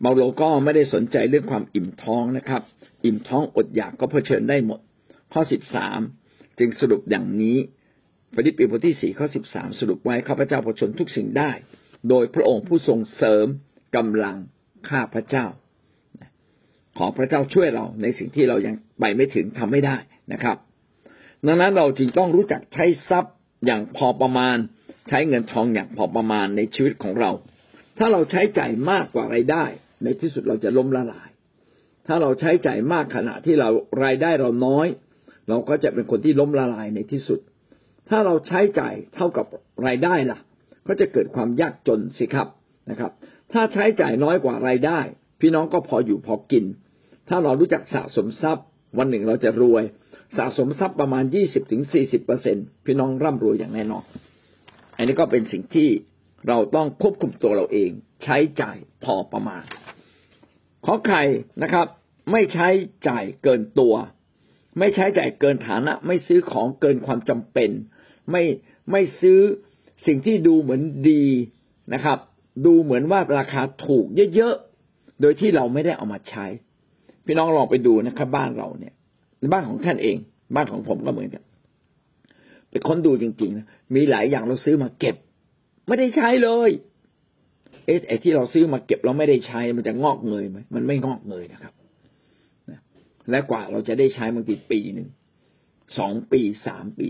[0.00, 2.62] เปาโลก็ไม่ได้สนใจเรื่องความอิ่มท้องนะครับ
[3.04, 4.80] อิ่มท้องอดอยากก็เผชิญได้หมด
[5.32, 6.00] ข้อสิบสาม
[6.58, 7.56] จึงสรุปอย่างนี้
[8.34, 11.50] ฟิลิปปีบทที่สี่ข้อสิบสามสรุปไว้ข้าพเจ้าผชนทุกสิ่งได้
[12.08, 13.46] โดยพระองค์ผู้ทรงเสริม
[13.96, 14.36] กำลัง
[14.88, 15.46] ข้าพระเจ้า
[16.98, 19.96] ขอพระเจ้าช่วยเราในสิ่งที่เรายังไปไม่ถึงทำไม่ได้
[20.32, 20.56] นะครับ
[21.46, 23.34] ดังนั้นเราจึงต้องรู้จักใช้ทรัพย์
[23.66, 24.56] อย่างพอประมาณ
[25.08, 27.30] ใช้เงินทองอย่างพอประมาณในชีวิตของเรา
[27.98, 29.64] ถ้าเราใช้จ่ายมากกว่ารายได้
[30.02, 31.28] ในที่สุดเราจะล้มละลาย
[32.06, 33.68] ถ้าเราใช้จ่ายมากขณะที่เรา
[34.04, 34.86] รายได้เราน้อย
[35.48, 37.40] เราก็จะเป็นคนที่ล้มละลายในที่สุด
[38.08, 39.46] ถ้าเราใช้จ่ายเท่ากับ
[39.86, 40.38] รายได้ล่ะ
[40.86, 42.48] ก็จะเกิดความยากจนสิครับ
[42.90, 43.12] นะครับ
[43.52, 45.00] ถ้าใช้จ่ายน้อยกว่ารายได้
[45.40, 46.64] พี่น้องก็พออยู่พอกิน
[47.28, 48.66] ถ้าเรารู้จักสะสมทรัพย์
[48.98, 49.84] วันหนึ่งเราจะรวย
[50.36, 54.04] สะสมทรัพย์ประมาณยี่สิบถึงสี่สิบเปอร์เซ็นพี่น้องร่ำรวยอย่างแน่นอน
[54.96, 55.88] อันนี้ก็เป็นสิ่งที่
[56.48, 57.90] เราต้องควบคุมตัวเราเอง
[58.24, 59.64] ใช้จ่ายพอประมาณ
[60.84, 61.18] ขอใคร
[61.62, 61.86] นะครับ
[62.32, 62.68] ไม่ใช้
[63.08, 63.94] จ่ายเกินตัว
[64.78, 67.70] ไม่ใช้จ่ายเกินฐานะ ไม่ซื้อของเกินความจำเป็น
[68.30, 68.42] ไม่
[68.90, 69.40] ไม่ซื้อ
[70.06, 71.24] สิ่งที่ดูเหมือนดี
[71.94, 72.18] นะครับ
[72.66, 76.46] ดูเหมือนว่าราคาถูกเยอะๆโดยที่เราไม่ได้เอามาใช้
[77.26, 78.94] พี่น้องลองไปดูนะครับบ้านเราเนี่ย
[79.52, 80.16] บ้านของท่านเอง
[80.54, 81.42] บ้านของผมก็เหมือนกัน
[82.70, 85.16] ไปค้นดูจริงๆนะมีหลายอย่างเราซื้อมาเก็บ
[85.88, 86.70] ไม่ได้ใช้เลย
[87.86, 91.72] เอ๊ะไอ้ที่เราซื้อมาเก็บเราไม่ได้ใช้มันจะงอกเงยไหมมันไม่งอกเงยนะครับ
[93.30, 95.08] และกว่าเราจะได้ใช้บางทีปีหนึ่ง
[95.98, 97.08] สองปีสามปี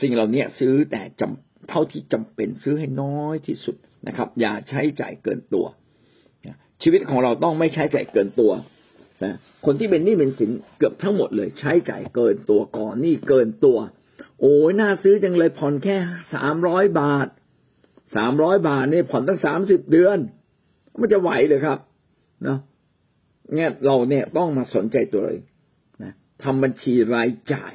[0.00, 5.66] สิ่งเหล่านี้ซื้อแต่จำเท่าที่จำเป็นซื้อให้น้อยที่สุดนะครับ อย่าใช้จ่ายเกินตัว
[6.82, 8.52] ชีวิตของเราต้องไม่ใช้จ่ายเกินตัว
[9.24, 13.78] นะคนที่เป็นหนี้เป็นสินเกือบทั้งหมดเลย ใช้จ่ายเกินตัวก่อนหนี้เกินตัว
[14.40, 15.96] โอ้ยน่าซื้อจังเลยผ่อนแค่
[16.34, 17.28] สามร้อยบาท
[18.16, 20.18] สามร้อยบาทนี่ผ่อนตั้งสามสิบเดือน
[21.00, 21.78] มันจะไหวเลยครับ
[22.44, 22.58] เนาะ
[23.54, 25.42] เนี่ยเราเนี่ยต้องมาสนใจตัวเอง
[26.02, 26.12] นะ
[26.44, 27.72] ทำบัญชีรายจ่าย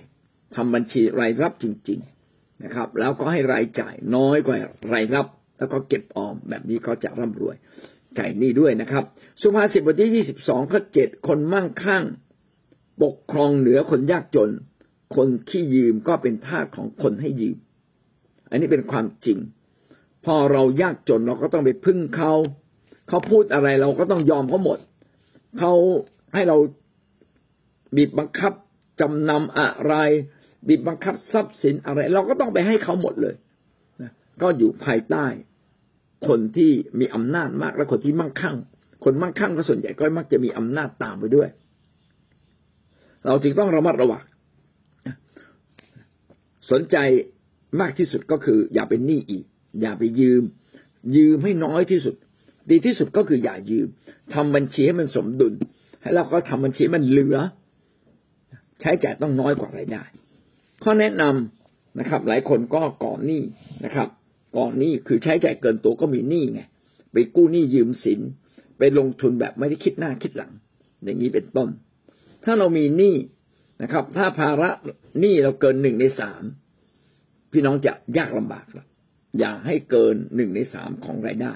[0.56, 2.00] ทำบัญชีรายรับจริง
[2.32, 4.58] ๆนะครับ แล้วก็ให้รายจ่ายน้อยกว่า
[4.94, 5.28] รายรับ
[5.58, 7.56] แล้วก็เก็บออมแบบนี้ก็จะร่ำรวย
[8.20, 9.04] จ่นี่ด้วยนะครับ
[9.42, 12.04] สุภาษิตบทที่ยี่สิบสองข้อเจ็ดคนมั่งคั่ง
[13.04, 14.50] ปกครองเหนือคนยากจน
[15.16, 17.58] คนขี้ยืมก็เป็นทาสของคนให้ยืม
[18.50, 19.38] อันนี้เป็นความจริง
[20.26, 22.34] พอเรายากจนเราก็ต้องไปพึ่งเขา
[23.10, 24.80] เขาพูดอะไรเราก็ต้องยอมเขาหมด
[25.60, 25.74] เขา
[26.34, 26.58] ให้เรา
[27.96, 28.54] บีบบังคับ
[29.00, 29.94] จำนำอะไร
[30.68, 33.36] บีบบังคับทรัพย์สินอะไร เราก็ต้องไปให้เขาหมดเลย
[34.02, 35.26] นะก็อยู่ภายใต้
[36.28, 38.58] คนที่มีอำนาจมาก และคนที่มั่งคั่ง
[39.04, 41.50] คนมั่งคั่งก็ส่วนใหญ่ก็มักจะมีอำนาจตามไปด้วย
[43.26, 44.24] เราจึงต้องระมัดระวัง
[46.72, 46.98] สนใจ
[47.82, 49.46] มากที่สุดก็คือ อย่าเป็นหนี้อีก
[49.82, 50.44] อย่าไปยืม
[51.18, 52.16] ยืมให้น้อยที่สุด
[52.72, 53.88] ดีที่สุดก็คืออย่ายืม
[54.34, 55.54] ทำบัญชีให้มันสมดุล
[56.02, 57.38] ให้เราก็ทำบัญชีมันเหลือ
[58.82, 60.04] ใช้จ่ายต้องน้อยกว่ารายได้
[60.84, 63.42] ข้อแนะนำนะครับ หลายคนก็ก่อนหนี้
[63.86, 64.08] นะครับ
[64.56, 66.62] กอนหนี้คือใช้จ่ายเกินตัวก็มีหนี้ไง
[67.12, 68.22] ไปกู้หนี้ยืมสิน
[68.78, 70.52] ไปลงทุนแบบไม่ได้คิดหน้าคิดหลัง
[71.04, 71.70] อย่างนี้เป็นต้น
[72.44, 73.16] ถ้าเรามีหนี้
[73.82, 74.70] นะครับ ถ้าภาระ
[75.20, 76.44] หนี้เราเกินหนึ่งในสาม
[77.52, 78.86] พี่น้องจะยากลำบากละ
[79.40, 81.54] อย่าให้เกินหนึ่งในสามของรายได้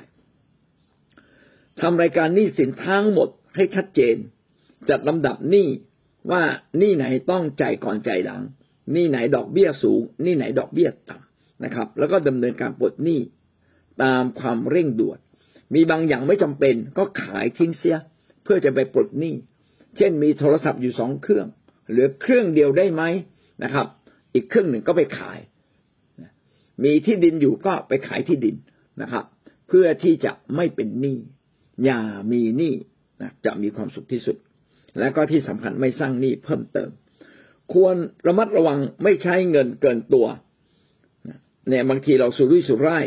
[1.80, 4.16] ทำรายการหนี้สินทั้งหมดให้ชัดเจน
[4.90, 5.68] จัดลำดับหนี้
[6.32, 6.44] ว่า
[6.78, 8.42] หนี้ไหนต้องจ่ายก่อนจ่ายหลัง
[8.92, 11.25] หนี้ไหนดอกเบี้ยสูงหนี้ไหนดอกเบี้ยต่ำ
[11.64, 13.20] นะครับ แล้วก็ดำเนินการปลดหนี้
[14.04, 15.20] ตามความเร่งด่วน
[15.76, 17.98] มีบางอย่างไม่จำเป็นก็ขายทิ้งเสีย
[18.44, 19.34] เพื่อจะไปปลดหนี้
[19.98, 21.48] เช่น มีโทรศัพท์อยู่สองเครื่อง
[21.90, 23.04] เหลือเครื่องเดียวได้ไหม
[23.64, 23.88] นะครับ
[24.34, 25.40] อีกเครื่องหนึ่งก็ไปขาย
[26.84, 28.56] มีที่ดินอยู่ก็ไปขายที่ดิน
[29.02, 29.26] นะครับ
[29.68, 31.18] เพื่อที่จะไม่เป็นหนี้
[31.86, 32.00] อย่า
[32.32, 32.74] มีหนี้
[33.22, 34.38] นะจะมีความสุขที่สุด
[35.00, 36.90] และก็ที่สำคัญไม่สร้างหนี้เพิ่มเติม
[37.74, 37.96] ควร
[38.28, 40.28] ระมัดระวังไม่ใช้เงินเกินตัว
[41.70, 43.06] เนี่ยบางทีเราสุรุ่ยสุร่าย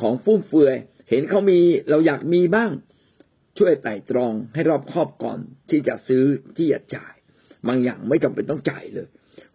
[0.00, 0.76] ของฟุ่มเฟือย
[1.10, 1.58] เห็นเขามี
[1.90, 2.70] เราอยากมีบ้าง
[3.58, 5.38] ช่วยไต่ตรองให้รอบครอบก่อน
[5.70, 6.24] ที่จะซื้อ
[6.56, 7.14] ที่จะจ่าย
[7.68, 9.08] บางอย่างไม่จำเป็นต้องจ่ายเลย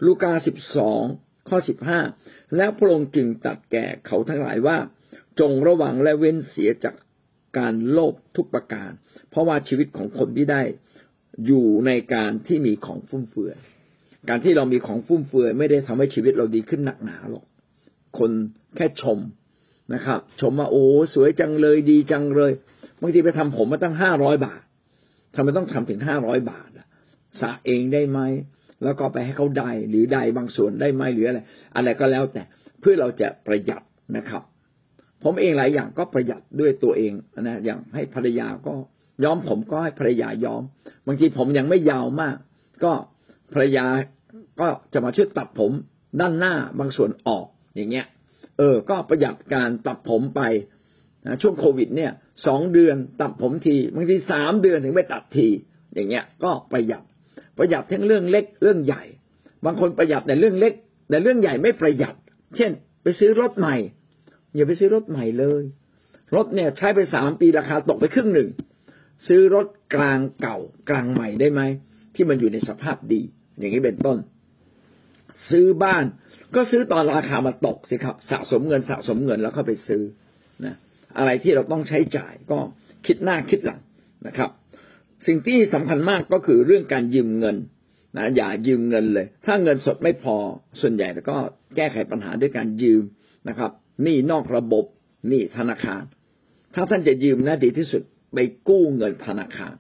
[0.06, 1.04] ลูกาสิบสอง
[1.50, 2.00] ข้อสิบห้า
[2.58, 4.78] แล้วพระองค์จึงตัดแก่เขาทั้งหลายว่า
[5.40, 6.96] จงระวังและเว้นเสียจาก
[7.58, 8.92] การโลภทุกประการ
[9.30, 10.62] เพราะว่าชีวิตของคนที่ได้
[11.46, 13.56] อยู่ในการที่มีของฟุ่มเฟือย
[14.30, 17.46] การที่เรามีของฟุ่มเฟือยไม่ได้ทำให้ชีวิตเราดีขึ้นหนักหนาหรอก
[18.20, 18.32] คน
[18.76, 19.20] แค่ชม
[19.94, 22.52] นะครับ ชมมาโอ้สวยจังเลยดีจังเลย
[23.02, 24.62] บางทีไปทำผมมาตั้งห้าร้อยบาท
[25.36, 26.70] ทำไมต้องทำถึงห้าร้อยบาท
[27.42, 28.20] สะเองได้ไหม
[28.84, 31.40] แล้วก็ไปให้เขาได้หรือได้บางส่วนได้ไหมหรืออะไร
[31.76, 32.44] อะไรก็แล้วแต่
[32.80, 33.82] เพื่อเราจะประหยัด
[34.18, 34.44] นะครับ
[35.24, 38.74] ผมเองหลายอย่างก็ประหยัดด้วยตัวเองนะอย่างให้ภรรยาก็
[39.24, 40.64] ย้อมผมก็ให้ภรรยาย้อม
[41.08, 42.36] บางทีผมยังไม่ยาวมาก
[42.84, 42.92] ก็
[43.54, 43.86] ภรรยา
[44.60, 45.72] ก็จะมาช่วยตัดผม
[46.20, 48.06] ด้านหน้าบางส่วนออก อย่างเงี้ย
[48.58, 50.42] เออ ก็ประหยัดการตัดผมไป
[51.26, 52.12] นะช่วงโควิด เนี่ย
[52.48, 55.48] สองเดือนตัดผมทีบางทีสามเดือนถึงไปตัดที
[55.94, 57.04] อย่างเงี้ย ก็ประหยัด
[57.58, 59.04] ประหยัดทั้งเรื่องเล็กเรื่องใหญ่
[59.66, 60.74] บางคนประหยัดแต่เรื่องเล็ก
[61.10, 62.16] แต่เรื่องใหญ่ไม่ประหยัด
[62.56, 62.72] เช่น
[63.04, 63.76] ไปซื้อรถใหม่
[64.56, 65.64] อย่าไปซื้อรถใหม่เลย
[66.36, 68.50] รถเนี่ยใช้ไปสามปีราคาตกไปครึ่งหนึ่ง
[69.28, 70.58] ซื้อรถกลางเก่า
[70.90, 71.62] กลางใหม่ได้ไหม
[72.16, 73.22] ที่มันอยู่ในสภาพดี
[73.60, 74.18] อย่างนี้เป็นต้น
[75.50, 76.06] ซื้อบ้าน
[76.56, 80.04] ก็ซื้อตอนราคามาตกสิครับ สะสมเงินสะสมเงินแล้วก็ไปซื้อ
[80.66, 80.76] นะ
[81.18, 82.60] อะไรที่เราต้องใช้จ่ายก็
[83.06, 83.82] คิดหน้าคิดหลัง
[84.28, 84.50] นะครับ
[85.28, 87.58] สิ่งที่สำคัญมากก็คือเรื่องการยืมเงิน
[88.18, 90.36] นะอย่ายืมเงินเลย ถ้าเงินสดไม่พอ
[90.82, 91.38] ส่วนใหญ่แล้วก็
[91.76, 93.04] แก้ไขปัญหาด้วยการยืม
[93.50, 93.72] นะครับ
[94.04, 94.86] หนี้นอกระบบ
[95.28, 96.04] หนี้ธนาคาร
[96.76, 98.02] ถ้าท่านจะยืมนะดีที่สุด
[98.34, 98.38] ไป
[98.68, 99.76] กู้เงินธนาคาร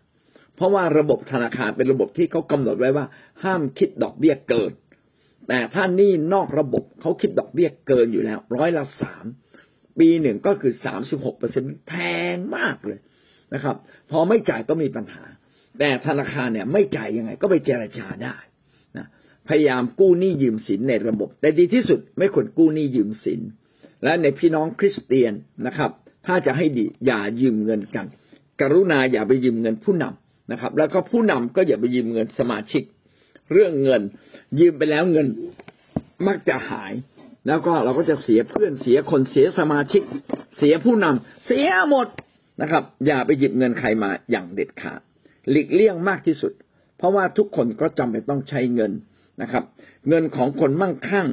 [0.55, 3.05] เพราะว่าระบบธนาคารเป็นระบบที่เขากำหนดไว้ว่า
[3.43, 4.71] ห้ามคิดดอกเบี้ยเกิน
[5.47, 9.25] แต่ถ้านี่นอกระบบเขาคิดดอกเบี้ยเกินอยู่แล้ว ร้อยละสาม
[9.99, 11.93] ปีหนึ่งก็คือสามสิบหกเปอร์เซ็นแพ
[12.33, 12.99] งมากเลย
[13.53, 13.75] นะครับ
[14.11, 15.23] พอไม่จ่ายก็มีปัญหา
[15.79, 18.35] แต่ธนาคารเนี่ยไม่จ่ายยังไง ก็ไปเจรจาได้
[18.97, 19.07] นะ
[19.47, 23.41] พยายามกู้หนี้ยืมสินในระบบ แต่ดีที่สุดไม่ควรกู้หนี้ยืมสิน
[24.03, 25.33] และในพี่น้องคริสเตียน
[25.67, 25.91] นะครับ
[26.25, 28.05] ถ้าจะให้ดีอย่ายืมเงินกัน
[28.61, 32.83] กรุณาอย่าไปยืมเงินผู้นำนะครับ แล้วก็ผู้นำก็อย่าไปยืมเงินสมาชิก
[33.51, 34.01] เรื่องเงิน
[34.59, 35.27] ยืมไปแล้วเงิน
[36.27, 36.93] มักจะหาย
[37.47, 40.01] แล้วก็เราก็จะเสียเพื่อนเสียคนเสียสมาชิก
[40.57, 42.07] เสียผู้นำเสียหมด
[42.61, 45.01] นะครับ อย่าไปหยิบเงินใครมาอย่างเด็ดขาด
[45.49, 46.51] หลีกเลี่ยงมากที่สุด
[46.97, 48.91] เพราะว่าทุกคนก็จำเป็นต้องใช้เงิน
[49.41, 49.63] นะครับ
[50.09, 51.27] เงินของคนมั่งคั่ง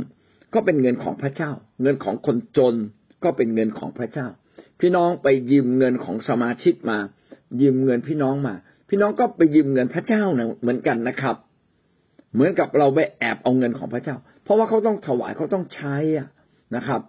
[0.55, 1.51] ก็เป็นเงินของพระเจ้า
[1.83, 2.75] เงินของคนจน
[3.25, 4.27] ก็เป็นเงินของพระเจ้า
[4.81, 6.99] พี่น้องไปยืมเงินของสมาชิกมา
[7.61, 8.55] ยืมเงินพี่น้องมา
[8.89, 10.23] พี่น้องก็ไปยืมเงินพระเจ้า
[10.61, 11.37] เหมือนกันนะครับ
[12.35, 16.29] เหมือนกับเราไปแอบเอาเงินของพระเจ้า เพราะว่าเขาต้องถวายเขาต้องใช้อะ
[16.77, 17.01] นะครับ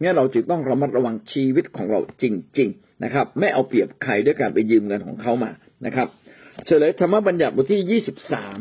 [0.00, 2.24] งั้นเราจึงต้องระมัดระวังชีวิตของเราจ
[2.58, 5.50] ริง ๆ นะครับ ไม่เอาเปรียบใครด้วยการไปยืมเงินของเขามา
[5.86, 6.08] นะครับ
[6.66, 8.58] เฉลยธรรมบัญญัติบทที่ยี่สิบสาม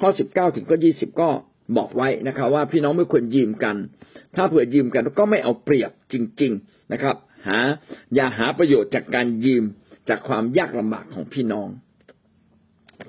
[0.00, 1.28] ข้อสิบเก้าถึงก็ยี่สิบก็
[1.76, 3.76] บอกไว้นะครับ ว่าพี่น้องไม่ควรยืมกัน
[4.34, 7.58] ถ้าเผื่อยืมกันก็ไม่เอาเปรียบจริง ๆนะครับ หา
[8.14, 9.64] อย่าหาประโยชน์จากการยืม
[10.08, 11.68] จากความยากลำบากของพี่น้อง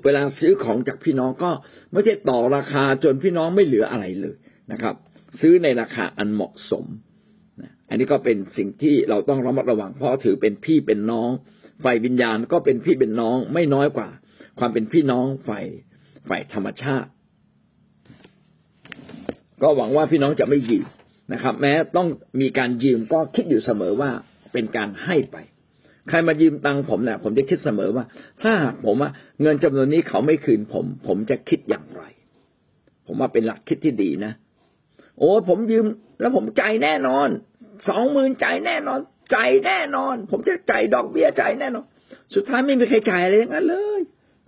[0.04, 1.50] เวลาซื้อของจากพี่น้องก็
[1.92, 4.36] ไม่ใช่ต่อราคาจนพี่น้องไม่เหลืออะไรเลย
[4.72, 4.94] นะครับ
[5.40, 6.84] ซื้อในราคาอันเหมาะสม
[7.88, 11.30] อันนี้ก็เป็นสิ่งที่เราต้องระมัดระวังเพราะถือเป็นพี่เป็นน้อง
[11.84, 14.08] ฝ่ายวิญญาณก็เป็นพี่เป็นน้องไม่น้อยกว่า
[14.58, 15.66] ความเป็นพี่น้องฝ่าย
[16.28, 17.08] ฝ่ายธรรมชาติ
[19.62, 20.86] ก็หวังว่าพี่น้องจะไม่ยืม
[21.32, 22.08] นะครับ แม้ต้อง
[22.40, 24.10] มีการยืมก็คิดอยู่เสมอว่า
[24.52, 25.36] เป็นการให้ไป
[26.08, 28.04] ใครมายืมตังผมเนี่ยผมจะคิดเสมอว่า
[28.42, 28.52] ถ้า
[28.84, 29.10] ผมว่า
[29.42, 32.02] เงินจำนวนนี้เขาไม่คืนผม ผมจะคิดอย่างไร
[33.06, 34.32] ผมว่าเป็นหลักคิดที่ดีนะ
[35.18, 35.84] โอ้ผมยืม
[36.20, 37.28] แล้วผมใจแน่นอน
[37.88, 39.00] สองหมื่นใจแน่นอน
[39.32, 41.84] ใจแน่นอน ผมจะใจดอกเบี้ยใจแน่นอน
[42.34, 44.00] สุดท้ายไม่มีใครจ่ายอะไรอย่างนั้นเลย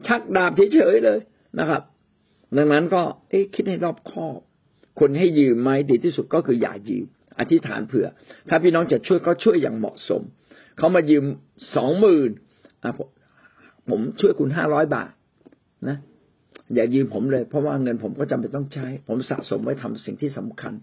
[0.06, 1.18] ชักดาบเฉยๆเลย
[1.58, 1.82] นะครับ
[2.56, 4.38] ดังนั้นก็เอ๊คิดให้รอบคอบ
[5.00, 7.06] คนให้ยืมไหมดีที่สุดก็คืออย่ายืม
[7.38, 8.06] อธิษฐานเผื่อ
[8.48, 10.22] ถ้าพี่น้องจะช่วยก็ช่วยอย่างเหมาะสม
[10.78, 11.24] เขามายืม
[11.76, 12.30] สองหมื่น
[13.88, 15.10] ผมช่วยคุณห้าร้อยบาท
[15.88, 15.96] นะ
[16.74, 20.74] อย่ายืมผมเลย เพราะว่าเงินผมก็จำเป็นต้องใช้ ผมสะสมไว้ทำสิ่งที่สำคัญ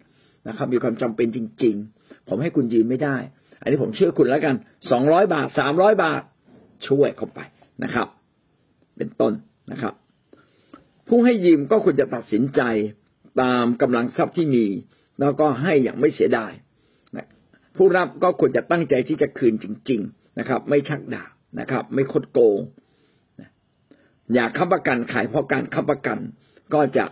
[0.48, 3.18] นะครับ มีความจำเป็นจริง ๆ ผมให้คุณยืมไม่ได้
[3.62, 4.56] อันนี้ผมเชื่อคุณแล้วกัน
[4.92, 6.22] สองร้อยบาทสามร้อยบาท
[6.88, 7.40] ช่วยเข้าไป
[7.84, 8.08] นะครับ
[8.98, 9.34] เป็นต้น
[9.72, 9.94] นะครับ
[11.08, 12.62] ผู้ให้ยืมก็ควรจะตัดสินใจ
[13.42, 14.66] ตามกำลังทรัพย์ที่มี
[15.20, 16.52] แล้วก็ให้อย่างไม่เสียดาย
[17.78, 22.60] ผู้รับก็ควรจะตั้งใจที่จะคืนจริง ๆนะครับ ไม่ชักดาบนะครับ ไม่คดโกง
[24.34, 26.18] อย่าค้ำประกันขายเพราะการค้ำประกัน
[26.74, 27.06] ก็จะ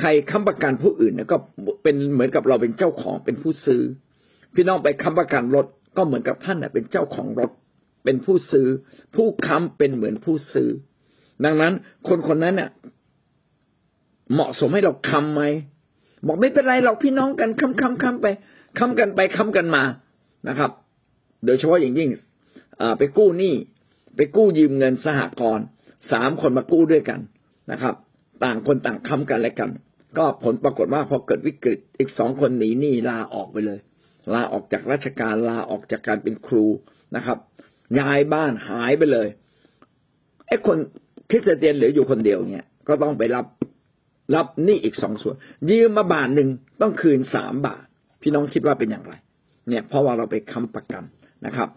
[0.00, 1.36] ใครค้ำประกันผู้อื่นก็
[1.82, 3.82] เป็นเหมือนกับเราเป็นเจ้าของเป็นผู้ซื้อ
[4.54, 7.50] พี่น้องไปค้ำประกันรถก็เหมือนกับท่านเป็นเจ้าของรถ
[8.04, 8.66] เป็นผู้ซื้อ
[9.14, 10.68] ผู้ค้ำเป็นเหมือนผู้ซื้อ
[11.44, 11.72] ดังนั้น
[12.08, 12.70] คนคนนั้นเนี่ย
[14.32, 15.42] เหมาะสมให้เราค้ำไหม
[16.26, 18.26] บอกไม่เป็นไรเราพี่น้องกันค้ำค้ำค้ำไป
[18.78, 19.82] ค้ำกันไปค้ำกันมา
[20.48, 20.70] นะครับ
[21.46, 22.10] โดยเฉพาะอย่างยิ่ง
[22.98, 23.54] ไปกู้หนี้
[24.16, 25.66] ไปกู้ยืมเงินสหกรณ์
[26.12, 27.20] สามคนมากู้ด้วยกัน
[27.72, 27.94] นะครับ
[28.44, 29.70] ต่างคนต่างค้ำกันและกัน
[30.18, 33.78] ก็ผลปรากฏว่าพอเกิดวิกฤตอีกสองคนหนีหนี้ลาออกไปเลย
[34.34, 36.66] ลาออกจากราชการลาออกจากการเป็นครู
[37.16, 37.38] นะครับ
[37.98, 39.28] ย้ายบ้านหายไปเลย
[40.46, 40.76] ไอ้คน
[41.30, 43.46] คริสเตียนเหลืออยู่คนเดียวเนี่ย ก็ต้องไปรับ
[44.34, 45.36] รับหนี่อีกสองส่วน
[45.70, 46.48] ยืมมาบาทหนึ่ง
[46.80, 47.84] ต้องคืนสามบาท
[48.26, 49.14] พี่น้องคิดว่าเป็นอย่างไร
[49.68, 51.02] เนี่ย เพราะว่าเราไปค้ำประกัน
[51.46, 51.68] นะครับ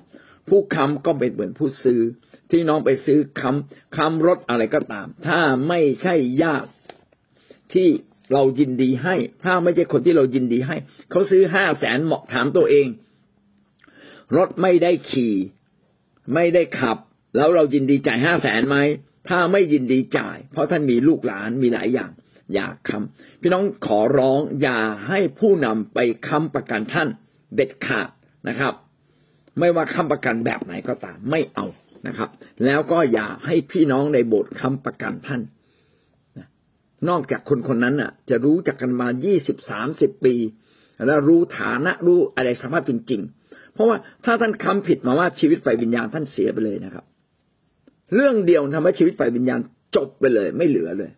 [0.50, 2.02] ผู้ค้ำก็เป็นเหมือนผู้ซื้อ
[2.52, 6.70] ที่น้องไปซื้อค้ำค้ำรถอะไรก็ตาม ถ้าไม่ใช่ญาติ
[7.74, 7.88] ที่
[8.34, 10.76] เรายินดีให้ ถ้าไม่ใช่คนที่เรายินดีให้
[11.12, 12.88] เขาซื้อห้าแสนเหมาะถามตัวเอง
[14.38, 15.36] รถไม่ได้ขี่
[16.34, 16.98] ไม่ได้ขับ
[17.36, 18.78] แล้วเรายินดีจ่ายห้าแสนไหม
[19.30, 22.12] ถ้าไม่ยินดีจ่าย เพราะท่านมีลูกหลานมีหลายอย่าง
[22.54, 27.08] อย่าค้ำพี่น้องขอร้องอย่าให้ผู้นำไปค้ำประกันท่าน
[27.56, 28.10] เด็ดขาด
[28.48, 28.74] นะครับ
[29.60, 31.66] ไม่ว่าค้ำประกันแบบไหนก็ตามไม่เอา
[32.08, 32.30] นะครับ
[32.66, 35.42] แล้วก็อย่าให้พี่น้องในโบสถ์ค้ำประกันท่าน
[37.10, 40.36] นอกจากคนคนนั้นน่ะ จะรู้จักกันมายี่สิบสามสิบปี
[41.08, 47.06] แล้วรู้ฐานะรู้อะไรสภาพจริง ๆ เพราะว่าถ้าท่านคำผิดมาว่าชีวิตฝ่ายวิญญาณท่านเสียไปเลยนะครับ
[48.16, 49.60] เรื่องเดียวทำให้ชีวิตฝ่ายวิญญาณ
[49.96, 51.12] จบไปเลย ไม่เหลือเลย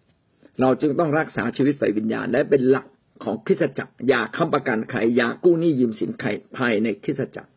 [0.62, 2.88] เราจึงต้องรักษาชีวิตฝ่ายวิญญาณ และเป็นหลัก
[3.24, 7.52] ของคริสตจักรอย่าค้ำประกันใครอย่ากู้หนี้ยืมสินใครภายในคริสตจักร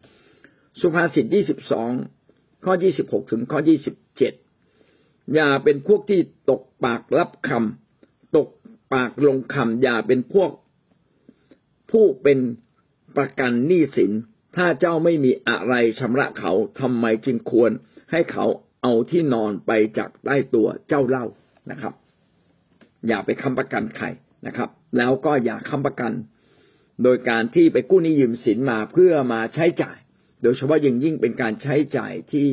[0.81, 1.91] สุภาษิตยี่สิบสอง
[2.65, 4.33] ข้อยี่สิบหกถึงข้อยี่สิบเจ็ด
[5.35, 8.49] อย่าเป็นพวกที่ตกปากรับคำตก
[8.95, 10.51] ปากลงคำอย่าเป็นพวก
[11.91, 12.39] ผู้เป็น
[13.17, 14.13] ประกันหนี้สิน
[14.57, 17.71] ถ้าเจ้าไม่มีอะไรชำระเขาทำไมจึงควร
[18.11, 18.47] ให้เขา
[18.83, 21.27] เอาที่นอนไปจากใต้ตัวเจ้าเล่า
[21.71, 21.95] นะครับ
[23.09, 24.07] อย่าไปค้ำประกันใคร
[24.47, 26.13] นะครับ แล้วก็อย่าค้ำประกัน
[27.03, 29.99] โดยการที่ไปกู้หนี้ยืมสินมาเพื่อมาใช้จ่าย
[30.43, 32.47] โดยเฉพาะยิ่งยิ่งเป็นการใช้จ่ายที่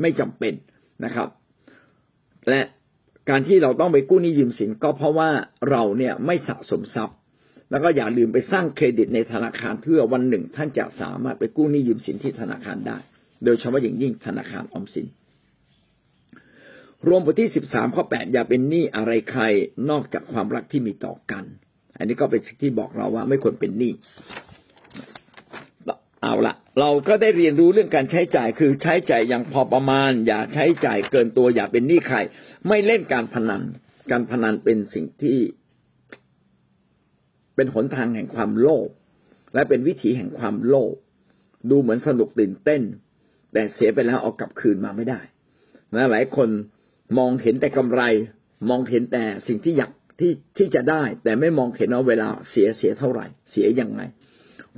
[0.00, 0.54] ไม่จำเป็น
[1.04, 1.28] นะครับ
[2.48, 2.60] และ
[3.30, 5.30] การที่เราต้องไปกู้หนี้ยืมสินก็เพราะว่า
[5.70, 7.16] เราเนี่ยไม่สะสมทรัพย์
[7.70, 12.98] แล้วก็อย่าลืมไปสร้างเครดิตในธนาคารเพื่อวันหนึ่งท่านจะสามารถไปกู้หนี้ยืมสินที่ธนาคารได้
[13.44, 15.06] โดยเฉพาะอย่างยิ่งธนาคารออมสิน
[17.06, 19.42] รวมบทที่สิบสามข้อแปดอย่าเป็นหนี้อะไรใคร
[19.90, 21.44] นอกจากความรักที่มีต่อกัน
[21.98, 23.92] อันนี้ก็เป็นสิ่งที่บอกเราว่าไม่ควรเป็นหนี้
[26.22, 32.18] เอาละเราก็ได้เรียนรู้เรื่องการใช้จ่ายคือใช้จ่ายอย่างพอประมาณ อย่าใช้จ่ายเกินตัวอย่าเป็นหนี้ใคร
[32.68, 33.62] ไม่เล่นการพนัน
[34.10, 35.38] การพนันเป็นสิ่งที่
[37.56, 38.88] เป็นหนทางแห่งความโลภ
[39.54, 40.94] และเป็นวิถีแห่งความโลภ
[41.70, 42.82] ดูเหมือนสนุกตื่นเต้น
[43.52, 45.20] แต่เสียไปแล้วเอากลับคืนมาไม่ได้
[45.94, 46.48] นะหลายคน
[47.18, 48.02] มองเห็นแต่กำไร
[48.70, 49.90] มองเห็นแต่สิ่งที่อยาก
[50.20, 54.02] ที่ที่จะได้ แต่ไม่มองเห็นว่าเวลาเสียเสียเท่าไหร่ เสียยังไง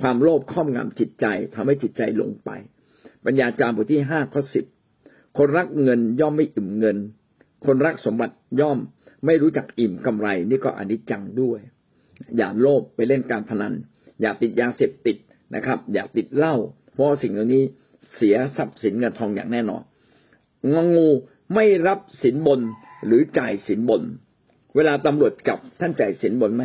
[0.01, 2.51] ความโลภครอบงำจิตใจทำให้จิตใจลงไป
[3.25, 4.65] ปัญญาจารย์บทที่ห้าข้อสิบ
[5.39, 6.97] คนรักเงินย่อมไม่อิ่มเงิน
[7.67, 8.79] คนรักสมบัติย่อม
[9.27, 11.61] ไม่รู้จักอิ่มกำไร นี่ก็อนิจจังด้วย
[12.37, 13.75] อย่าโลภไปเล่นการพนัน
[14.21, 15.17] อย่าติดยาเสพติด
[15.55, 16.57] นะครับ อย่าติดเหล้า
[16.93, 17.65] เพราะสิ่งเหล่านี้
[18.17, 19.83] เสียทรัพย์สินเงินทองอย่างแน่นอน
[20.73, 21.09] งงู
[21.55, 22.61] ไม่รับสินบน
[23.07, 24.03] หรือจ่ายสินบน
[24.77, 26.65] เวลาตำรวจจับท่านจ่ายสินบนไหม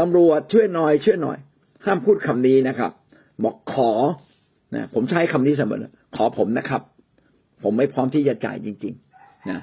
[0.00, 1.38] ตำรวจช่วยหน่อยช่วยหน่อย
[1.84, 2.92] ห้ามพูดคำนี้นะครับ
[3.44, 3.90] บอกขอ
[4.74, 5.78] นะผมใช้คำนี้เสมอ
[6.16, 6.82] ขอผมนะครับ
[7.62, 9.60] ผมไม่พร้อมที่จะจ่ายจริง ๆ นะ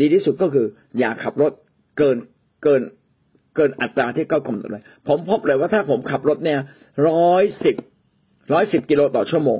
[0.00, 0.66] ดีที่สุดก็คือ
[0.98, 1.52] อย่าขับรถ
[1.98, 2.16] เกิน
[2.62, 2.82] เกิน
[3.56, 6.58] เกินอัตราที่เขากำหนดเลยผมพบเลยว่าถ้าผมขับรถเนี่ย
[7.08, 7.76] ร้อยสิบ
[8.52, 9.58] ร้อยสิบกิโลต่อชั่วโมง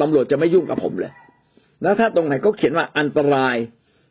[0.00, 1.12] ตำรวจจะไม่ยุ่งกับผมเลย
[1.82, 3.56] แล้วถ้าตรงไหนก็เขียนว่าอันตราย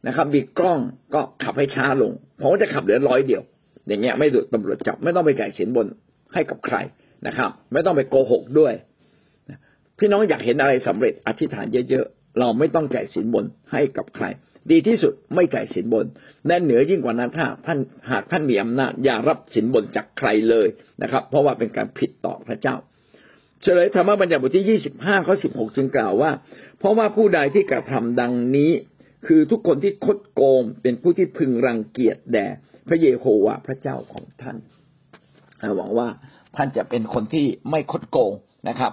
[0.07, 0.79] นะครับมีกล้อง
[1.13, 3.43] ก็ขับให้ช้าลงผมจะขับเหลือร้อยเดียว
[3.87, 5.87] อย่างเงี้ยไม่ดูตำรวจจับไม่ต้องไปจ่ายสินบน
[6.33, 6.77] ให้กับใคร
[7.27, 8.73] นะครับ ไม่ต้องไปโกหกด้วย
[9.97, 14.25] พี่น้องอยากเห็นอะไรสำเร็จอธิษฐานเยอะๆเราไม่ต้องจ่ายสินบนให้กับใคร
[14.71, 16.05] ดีที่สุดไม่จ่ายสินบน
[16.47, 17.79] และเหนือยิ่งกว่านั้นถ้าท่าน
[18.11, 20.67] หากท่านมีอำนาจอย่ารับสินบนจากใครเลย
[21.01, 22.75] นะครับ เพราะว่าเป็นการผิดต่อพระเจ้า
[23.61, 26.31] เฉลยธรรมบัญญัติบทที่ยี่สิบห้าข้อสิบหกจึงกล่าวว่า
[26.81, 28.71] เพราะว่าผู้ใดที่กระทำดังนี้
[29.27, 32.47] คือทุกคนที่คดโกงเป็นผู้ที่พึงรังเกียจแด่
[32.87, 34.57] พระเยโฮวาห์พระเจ้าของท่าน
[35.75, 36.07] หวังว่า
[36.55, 38.31] ท่านจะเป็นคนที่ไม่คดโกง
[38.69, 38.91] นะครับ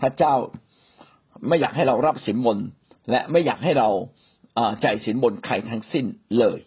[0.00, 0.34] พระเจ้า
[1.48, 2.58] ไม่อยากให้เรารับสินบน
[3.10, 3.88] และไม่อยากให้เรา
[4.84, 6.04] จ่ายสินบนใครทั้งสิ้น
[6.38, 6.58] เลย